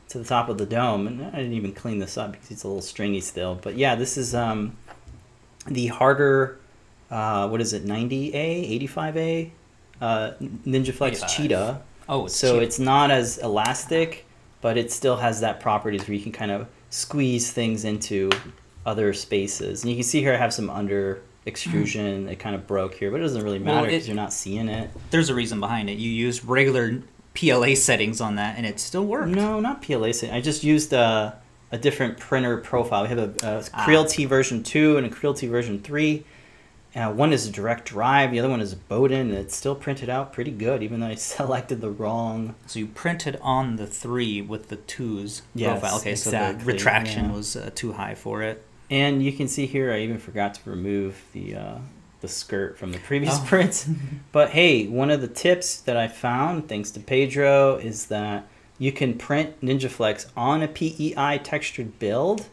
[0.10, 1.08] to the top of the dome.
[1.08, 3.56] And I didn't even clean this up because it's a little stringy still.
[3.62, 4.76] But yeah, this is um,
[5.68, 6.60] the harder.
[7.10, 7.86] Uh, what is it?
[7.86, 9.52] 90A, 85A,
[10.02, 11.30] uh, Ninja Flex 85.
[11.30, 11.82] Cheetah.
[12.08, 12.64] Oh, it's So cheap.
[12.64, 14.26] it's not as elastic,
[14.62, 18.30] but it still has that properties where you can kind of squeeze things into
[18.86, 19.84] other spaces.
[19.84, 22.28] And you can see here I have some under extrusion.
[22.30, 24.90] it kind of broke here, but it doesn't really matter because you're not seeing it.
[25.10, 25.98] There's a reason behind it.
[25.98, 27.02] You use regular
[27.34, 29.30] PLA settings on that, and it still worked.
[29.30, 30.12] No, not PLA.
[30.12, 30.36] setting.
[30.36, 31.38] I just used a,
[31.72, 33.04] a different printer profile.
[33.04, 33.86] We have a, a Ah.
[33.86, 36.24] Creality version 2 and a Creality version 3.
[36.96, 39.76] Uh, one is a direct drive, the other one is a Bowden, and it's still
[39.76, 43.86] printed out pretty good, even though I selected the wrong So you printed on the
[43.86, 46.00] three with the twos Yes, profile.
[46.00, 47.32] Okay, so the retraction yeah.
[47.36, 48.66] was uh, too high for it.
[48.90, 51.78] And you can see here, I even forgot to remove the uh,
[52.22, 53.46] the skirt from the previous Oh.
[53.46, 53.86] print.
[54.32, 58.46] But hey, one of the tips that I found, thanks to Pedro, is that
[58.78, 62.48] you can print NinjaFlex on a PEI textured build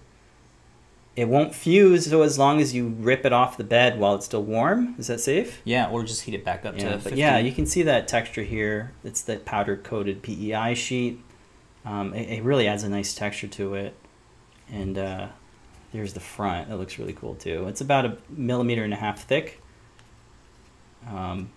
[1.15, 2.11] it won't fuse.
[2.11, 5.07] So as long as you rip it off the bed while it's still warm, is
[5.07, 5.63] that safe?
[5.65, 7.19] Yeah, or just heat it back up Yeah, to but 50.
[7.19, 8.93] yeah, you can see that texture here.
[9.03, 11.19] It's that powder coated PEI sheet.
[11.87, 13.95] Um, it, it really adds a nice texture to it.
[14.71, 15.29] And uh,
[15.93, 16.69] there's the front.
[16.69, 17.67] That looks really cool too.
[17.69, 19.61] It's about a millimeter and a half thick.
[21.09, 21.51] Um,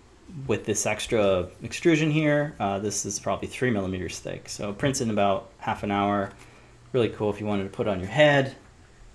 [0.47, 4.47] with this extra extrusion here, uh, this is probably three millimeters thick.
[4.47, 6.31] So it prints in about half an hour.
[6.93, 8.55] Really cool if you wanted to put on your head.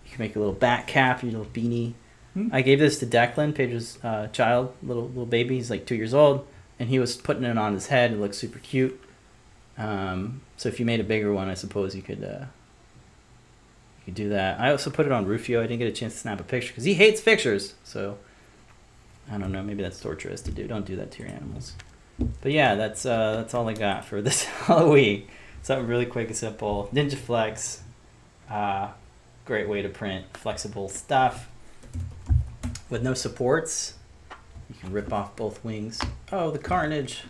[0.04, 1.94] You can make a little bat cap, your little beanie.
[2.34, 2.48] Hmm.
[2.52, 5.56] I gave this to Declan, Paige's uh, child, little little baby.
[5.56, 6.46] He's like two years old,
[6.78, 8.12] and he was putting it on his head.
[8.12, 9.00] It looks super cute.
[9.78, 12.46] Um, so if you made a bigger one, I suppose you could uh,
[14.06, 14.60] you do that.
[14.60, 15.60] I also put it on Rufio.
[15.60, 17.74] I didn't get a chance to snap a picture because he hates pictures.
[17.84, 18.18] So
[19.30, 19.62] I don't know.
[19.62, 20.66] Maybe that's torturous to do.
[20.66, 21.72] Don't do that to your animals.
[22.42, 25.26] But yeah, that's uh, that's all I got for this Halloween.
[25.62, 26.90] Something really quick and simple.
[26.92, 27.82] Ninja Flex,
[28.50, 28.88] uh,
[29.46, 31.48] great way to print flexible stuff
[32.90, 33.94] with no supports.
[34.68, 36.00] You can rip off both wings.
[36.30, 37.22] Oh, the carnage.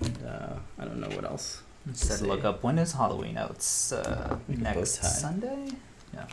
[0.00, 1.62] And, uh, I don't know what else.
[1.92, 2.24] Said see.
[2.26, 3.36] look up when is Halloween?
[3.38, 5.20] Oh, it's uh, Make a bow next.
[5.20, 5.68] Sunday.
[6.14, 6.26] Yeah.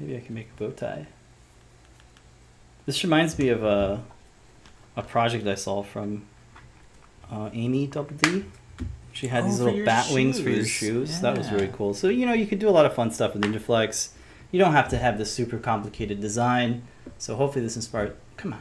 [0.00, 1.06] Maybe I can make a bow tie.
[2.86, 4.02] This reminds me of a
[4.96, 6.24] a project I saw from
[7.30, 8.44] uh, Amy Double D.
[9.12, 11.10] She had Oh, these little bat wings for your shoes.
[11.10, 11.20] shoes.
[11.20, 11.92] That was really cool.
[11.94, 14.10] So you know you could do a lot of fun stuff with NinjaFlex.
[14.50, 16.82] You don't have to have this super complicated design.
[17.18, 18.16] So hopefully this inspired.
[18.36, 18.60] Come on,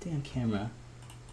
[0.00, 0.70] the damn camera.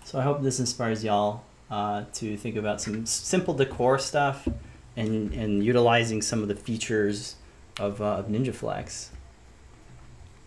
[0.03, 4.47] So I hope this inspires y'all uh, to think about some simple decor stuff
[4.95, 7.35] and and utilizing some of the features
[7.79, 9.09] of, uh, of NinjaFlex.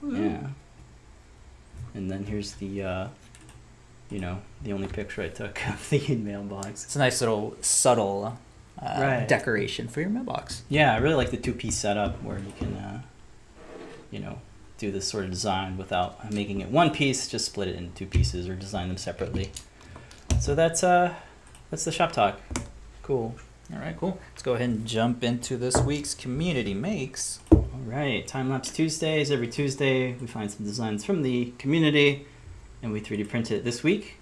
[0.03, 0.47] Yeah.
[1.95, 3.09] And then here's the, uh,
[4.11, 6.85] you know, the only picture I took of the mailbox.
[6.85, 8.39] It's a nice little subtle
[8.81, 9.29] uh, Right.
[9.29, 10.63] decoration for your mailbox.
[10.69, 13.03] Yeah, I really like the two-piece setup where you can, uh,
[14.11, 14.39] you know,
[14.79, 17.29] do this sort of design without making it one piece.
[17.29, 19.53] Just split it into two pieces or design them separately.
[20.41, 21.13] So that's uh,
[21.71, 22.41] that's the shop talk.
[23.03, 23.35] Cool.
[23.71, 24.19] All right, cool.
[24.31, 27.41] Let's go ahead and jump into this week's community makes.
[27.53, 29.31] All right, time lapse Tuesdays.
[29.31, 32.27] Every Tuesday, we find some designs from the community,
[32.83, 33.65] and we 3D print it.
[33.65, 34.17] This week,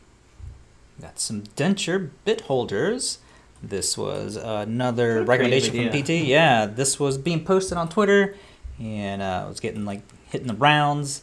[1.00, 3.18] Got some denture bit holders.
[3.62, 6.02] This was another a recommendation creative from.
[6.02, 6.08] PT.
[6.26, 8.34] Yeah, this was being posted on Twitter,
[8.80, 11.22] and uh, it was getting like hitting the rounds.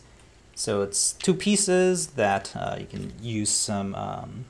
[0.55, 4.45] So it's two pieces that uh, you can use some um,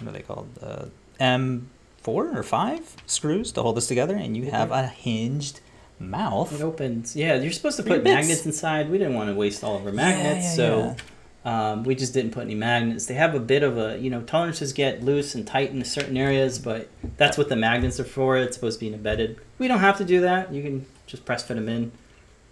[0.00, 0.48] what are they called?
[0.62, 0.86] Uh,
[1.20, 1.70] M
[2.02, 5.60] four or five screws to hold this together, and you have a hinged
[5.98, 6.52] mouth.
[6.52, 7.16] It opens.
[7.16, 8.90] Yeah, you're supposed to put magnets inside.
[8.90, 10.96] We didn't want to waste all of our magnets, yeah, so
[11.44, 13.06] Um, we just didn't put any magnets.
[13.06, 16.16] They have a bit of a, you know, tolerances get loose and tight in certain
[16.16, 18.36] areas, but that's what the magnets are for.
[18.36, 19.38] It's supposed to be embedded.
[19.58, 20.52] We don't have to do that.
[20.52, 21.92] You can just press fit them in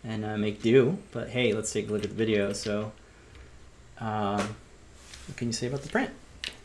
[0.02, 0.98] and uh, make do.
[1.12, 2.52] But hey, let's take a look at the video.
[2.54, 2.92] So,
[4.00, 4.56] um,
[5.26, 6.10] what can you say about the print?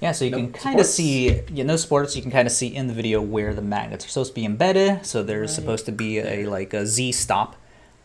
[0.02, 2.16] Yeah, so you No can kind of see, yeah, no sports.
[2.16, 4.46] You can kind of see in the video where the magnets are supposed to be
[4.46, 5.06] embedded.
[5.06, 7.56] So there's Right supposed to be a like a Z stop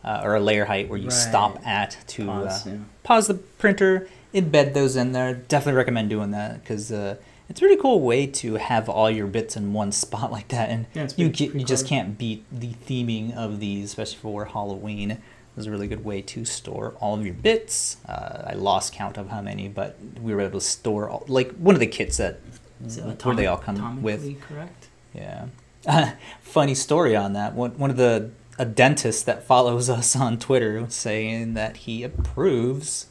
[0.03, 2.77] uh, or a layer height where you stop at to Pause, uh, yeah.
[3.03, 5.33] pause the printer, embed those in there.
[5.33, 7.15] Definitely recommend doing that because uh,
[7.49, 10.69] it's a really cool way to have all your bits in one spot like that,
[10.69, 15.17] and Yeah, you get, you just can't beat the theming of these, especially for Halloween.
[15.57, 17.97] It's a really good way to store all of your bits.
[18.07, 21.51] Uh, I lost count of how many, but we were able to store all, like
[21.55, 22.39] one of the kits that
[22.85, 24.39] Is it where they all come with.
[24.41, 24.87] correct?
[25.15, 25.47] Yeah.
[26.41, 27.55] Funny story on that.
[27.55, 28.29] One one of the
[28.59, 33.07] a dentist that follows us on Twitter saying that he approves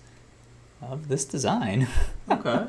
[0.81, 1.89] of this design.
[2.29, 2.67] Okay.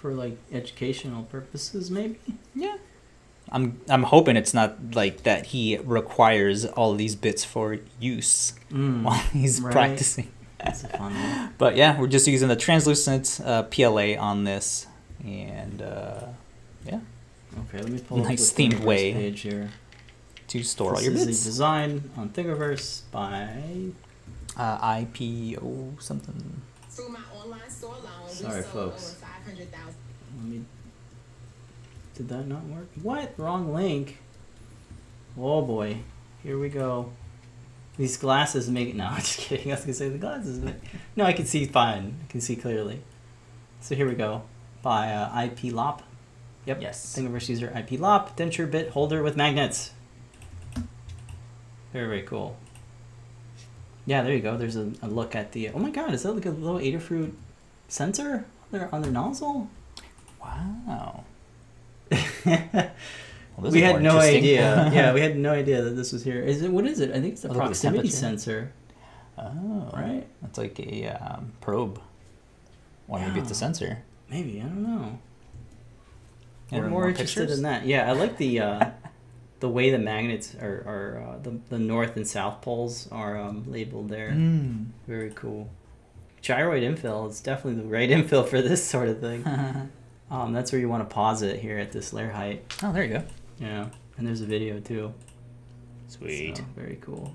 [0.00, 2.20] For like educational purposes, maybe.
[2.54, 2.76] Yeah.
[3.52, 9.02] I'm I'm hoping it's not like that he requires all these bits for use Mm,
[9.04, 9.72] while he's right.
[9.72, 10.32] practicing.
[10.58, 11.52] That's a fun one.
[11.58, 14.86] But yeah, we're just using the translucent uh, PLA on this
[15.24, 16.26] and uh,
[16.84, 17.00] yeah,
[17.68, 19.12] Okay, let me pull Nice up the themed way.
[19.12, 19.70] page here.
[20.48, 21.42] to store all this your is bits.
[21.42, 23.92] a design on Thingiverse by
[24.56, 26.62] Uh, IPO something.
[26.90, 29.10] Through my online store alone, Sorry, we sold folks.
[29.10, 29.94] over 500,000
[30.38, 30.64] Let me.
[32.16, 32.88] Did that not work?
[33.02, 33.34] What?
[33.36, 34.18] Wrong link.
[35.38, 35.98] Oh boy.
[36.42, 37.12] Here we go.
[37.98, 39.70] These glasses make it No, I'm just kidding.
[39.70, 40.58] I was gonna say the glasses.
[40.58, 40.76] Make...
[41.14, 42.18] No, I can see fine.
[42.24, 43.02] I can see clearly.
[43.80, 44.42] So here we go.
[44.80, 46.02] By uh, IP Lop.
[46.64, 46.80] Yep.
[46.80, 47.16] Yes.
[47.16, 49.92] Thingiverse user IP Lop denture bit holder with magnets.
[51.92, 52.56] Very very cool.
[54.06, 54.56] Yeah, there you go.
[54.56, 55.68] There's a, a look at the.
[55.70, 56.14] Oh my God!
[56.14, 57.32] Is that like a little Adafruit
[57.88, 59.68] sensor on their on their nozzle?
[60.40, 61.24] Wow.
[63.56, 64.90] Well, this we had no idea.
[64.94, 66.40] yeah, we had no idea that this was here.
[66.42, 66.70] Is it?
[66.70, 67.10] What is it?
[67.10, 68.72] I think it's a Oh, proximity sensor.
[69.38, 70.26] Oh, Right?
[70.42, 72.00] That's like a um, probe.
[73.08, 74.02] Or maybe it's a sensor.
[74.30, 75.18] Maybe I don't know.
[76.70, 77.58] Yeah, We're more interested pictures?
[77.58, 77.86] in that.
[77.86, 78.90] Yeah, I like the uh,
[79.60, 83.64] the way the magnets are, are uh, the the north and south poles are um,
[83.70, 84.30] labeled there.
[84.32, 84.86] Mm.
[85.06, 85.70] Very cool.
[86.42, 89.44] Gyroid infill is definitely the right infill for this sort of thing.
[90.30, 92.64] Um, that's where you want to pause it here at this layer height.
[92.82, 93.22] oh, there you go.
[93.58, 93.86] Yeah,
[94.18, 95.14] and there's a video too.
[96.08, 96.56] Sweet.
[96.58, 97.34] So, very cool.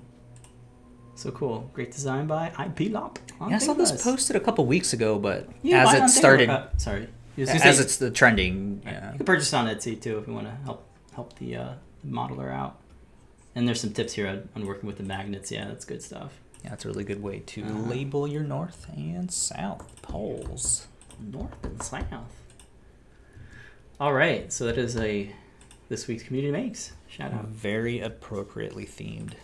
[1.14, 1.70] So cool.
[1.74, 3.18] Great design by IPLOP.
[3.40, 6.48] on Yeah, I saw this posted a couple weeks ago, but Yeah, as it started,
[6.50, 7.08] Uh, sorry.
[7.36, 9.12] You was gonna as say- it's the trending, yeah.
[9.12, 11.72] You can purchase on Etsy too if you want to help help the uh,
[12.06, 12.78] modeler out.
[13.54, 15.50] And there's some tips here on, on working with the magnets.
[15.52, 16.40] Yeah, that's good stuff.
[16.64, 17.78] yeah, it's a really good way to Uh-huh.
[17.88, 20.86] label your north and south poles.
[21.20, 22.32] North and south.
[24.02, 25.32] All right, so that is a
[25.88, 27.46] this week's community makes shout out.
[27.46, 29.34] Very appropriately themed.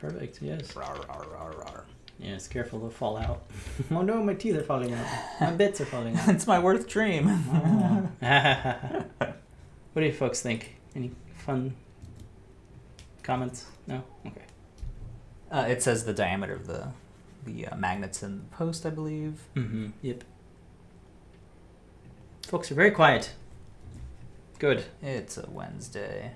[0.00, 0.42] Perfect.
[0.42, 0.72] Yes.
[0.72, 1.82] Rawr, rawr, rawr, rawr.
[2.18, 2.48] Yes.
[2.48, 3.44] Careful to fall out.
[3.92, 5.06] oh no, my teeth are falling out.
[5.40, 6.30] My bits are falling out.
[6.30, 7.28] it's my worst dream.
[7.28, 8.10] Oh.
[9.18, 10.74] what do you folks think?
[10.96, 11.76] Any fun
[13.22, 13.66] comments?
[13.86, 14.02] No.
[14.26, 14.42] Okay.
[15.48, 16.88] Uh, it says the diameter of the
[17.46, 19.42] the uh, magnets in the post, I believe.
[19.54, 19.90] Mm-hmm.
[20.02, 20.24] Yep.
[22.48, 23.34] Folks are very quiet.
[24.58, 24.84] Good.
[25.02, 26.32] It's a Wednesday.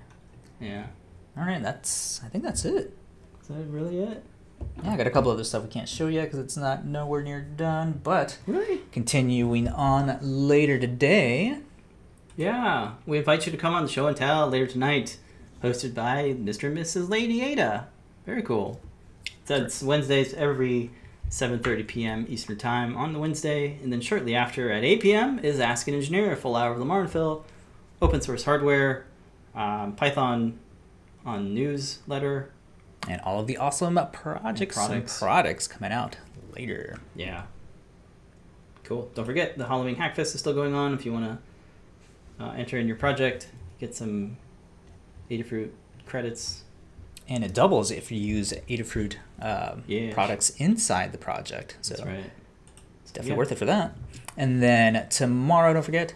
[0.59, 0.85] Yeah.
[1.37, 2.21] All right, that's.
[2.23, 2.95] I think that's it.
[3.41, 4.23] Is that really it?
[4.83, 7.21] Yeah, I got a couple other stuff we can't show yet because it's not nowhere
[7.21, 7.99] near done.
[8.03, 8.79] But Really?
[8.91, 11.57] continuing on later today.
[12.37, 12.93] Yeah.
[13.05, 15.17] We invite you to come on the show and tell later tonight,
[15.61, 16.69] hosted by Mr.
[16.69, 17.09] and Mrs.
[17.09, 17.87] Lady Ada.
[18.25, 18.79] Very cool.
[19.45, 20.91] That's Wednesdays every
[21.29, 22.25] 7:30 p.m.
[22.29, 25.39] Eastern Time on the Wednesday, and then shortly after at 8 p.m.
[25.39, 27.43] is Ask an Engineer, a full hour of Limor and Phil,
[28.03, 29.05] open source hardware,
[29.55, 30.59] um, Python
[31.25, 32.51] on newsletter.
[33.07, 35.19] And all of the awesome projects and products.
[35.19, 36.17] products coming out
[36.55, 36.97] later.
[37.15, 37.43] Yeah.
[38.83, 39.09] Cool.
[39.15, 40.93] Don't forget the Halloween Hackfest is still going on.
[40.93, 41.39] If you want
[42.39, 43.47] to uh, enter in your project,
[43.79, 44.37] get some
[45.31, 45.69] Adafruit
[46.05, 46.63] credits.
[47.29, 50.13] And it doubles if you use Adafruit um, Yeah.
[50.13, 51.77] products inside the project.
[51.81, 52.31] So That's right.
[53.01, 53.37] it's definitely Yeah.
[53.37, 53.95] worth it for that.
[54.35, 56.15] And then tomorrow, don't forget.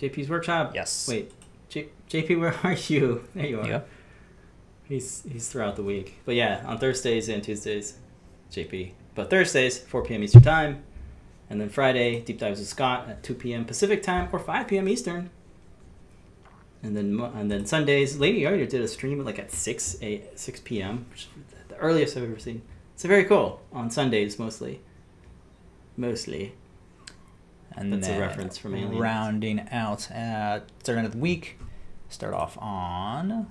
[0.00, 0.72] JP's workshop.
[0.74, 1.08] Yes.
[1.08, 1.32] Wait,
[1.68, 3.24] J- JP, where are you?
[3.34, 3.66] There you are.
[3.68, 3.80] Yeah.
[4.84, 6.20] He's he's throughout the week.
[6.24, 7.94] But yeah, on Thursdays and Tuesdays,
[8.52, 8.92] JP.
[9.14, 10.22] But Thursdays, 4 p.m.
[10.22, 10.82] Eastern time,
[11.48, 13.64] and then Friday, deep dives with Scott at 2 p.m.
[13.64, 14.88] Pacific time or 5 p.m.
[14.88, 15.30] Eastern.
[16.82, 20.60] And then and then Sundays, Lady Ada did a stream like at 6 a 6
[20.60, 21.06] p.m.
[21.10, 22.62] Which is the earliest I've ever seen.
[22.94, 24.80] So very cool on Sundays mostly.
[25.96, 26.52] Mostly.
[27.76, 28.98] And That's a reference from Aliens.
[28.98, 31.58] rounding out at third end of the week.
[32.08, 33.46] Start off on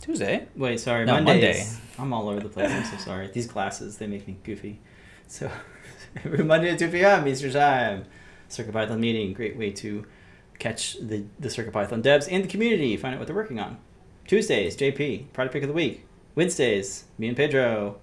[0.00, 0.48] Tuesday.
[0.56, 1.78] Wait, sorry, No, Mondays.
[1.98, 2.70] I'm all over the place.
[2.70, 3.30] I'm so sorry.
[3.32, 4.80] These classes, they make me goofy.
[5.28, 5.50] So,
[6.24, 7.28] every Monday at 2 p.m.
[7.28, 8.04] Eastern Time.
[8.50, 9.32] CircuitPython meeting.
[9.32, 10.04] Great way to
[10.58, 12.96] catch the, the Circuit Python devs and the community.
[12.96, 13.78] Find out what they're working on.
[14.26, 16.06] Tuesdays, JP, product pick of the week.
[16.34, 17.96] Wednesdays, me and Pedro.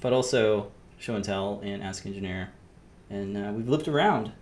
[0.00, 2.50] But also, show and tell and ask engineer.
[3.08, 4.32] And uh, we've looped around.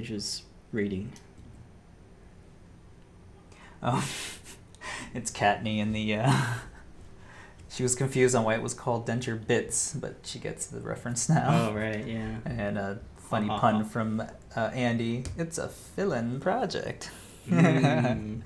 [0.00, 0.42] Pedro's
[0.72, 1.10] reading.
[3.82, 4.06] Oh,
[5.14, 6.16] it's Kattni in the.
[6.16, 6.32] Uh,
[7.70, 11.30] she was confused on why it was called denture bits, but she gets the reference
[11.30, 11.70] now.
[11.70, 12.36] Oh, right, yeah.
[12.44, 13.58] And a funny Uh-huh.
[13.58, 14.20] pun from
[14.54, 15.24] uh, Andy.
[15.38, 17.10] It's a fill-in project.
[17.48, 18.42] Mm,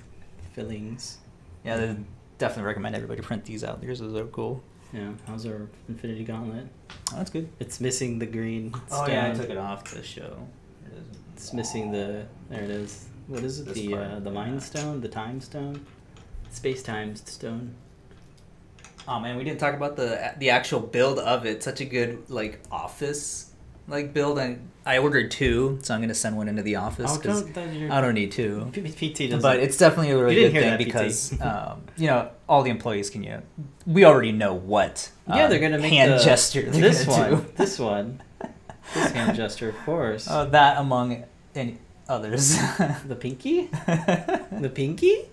[0.52, 1.18] fillings.
[1.64, 1.96] Yeah, they
[2.38, 3.80] definitely recommend everybody print these out.
[3.80, 4.62] These are so cool.
[4.92, 6.66] Yeah, how's our Infinity Gauntlet?
[7.12, 7.48] Oh, that's good.
[7.58, 10.46] It's missing the green Oh yeah, I took it off the show.
[10.92, 12.26] It is- missing the.
[12.48, 13.06] There it is.
[13.28, 13.66] What is it?
[13.66, 14.34] This the part, uh, the yeah.
[14.34, 15.86] Mind Stone, the Time Stone,
[16.50, 17.74] Space Time Stone.
[19.08, 21.62] Oh man, we didn't talk about the the actual build of it.
[21.62, 23.52] Such a good like office
[23.88, 24.38] like build.
[24.38, 27.90] I I ordered two, so I'm gonna send one into the office Oh, because you're-
[27.90, 28.70] I don't need two.
[28.72, 29.42] PT doesn't.
[29.42, 33.10] But it's definitely a really good thing that, because um, you know all the employees
[33.10, 33.30] can you.
[33.30, 33.42] Know,
[33.86, 35.10] we already know what.
[35.28, 36.62] yeah, uh, they're gonna make hand the, gesture.
[36.62, 37.46] This one.
[37.56, 38.22] This one.
[38.94, 40.26] This hand gesture, of course.
[40.30, 41.24] Oh, that among
[41.54, 41.78] any
[42.08, 42.56] others.
[43.06, 43.66] the pinky.
[43.66, 45.28] The pinky.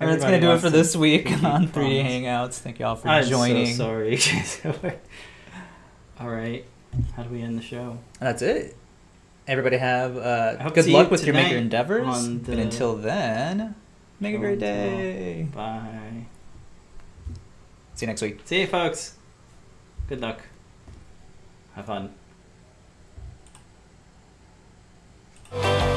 [0.00, 2.06] All right, that's gonna do it for this week on 3D promise.
[2.06, 2.58] Hangouts.
[2.58, 3.74] Thank you all for I'm joining.
[3.74, 4.18] so sorry.
[6.20, 6.64] All right.
[7.16, 7.98] How do we end the show?
[8.20, 8.76] That's it.
[9.46, 12.06] Everybody have uh, good luck you with your maker endeavors.
[12.06, 13.74] on And the until then,
[14.20, 15.48] make a great day.
[15.52, 16.26] Bye.
[17.94, 18.40] See you next week.
[18.44, 19.16] See you, folks.
[20.08, 20.42] Good luck.
[21.74, 22.14] Have fun.
[25.50, 25.94] oh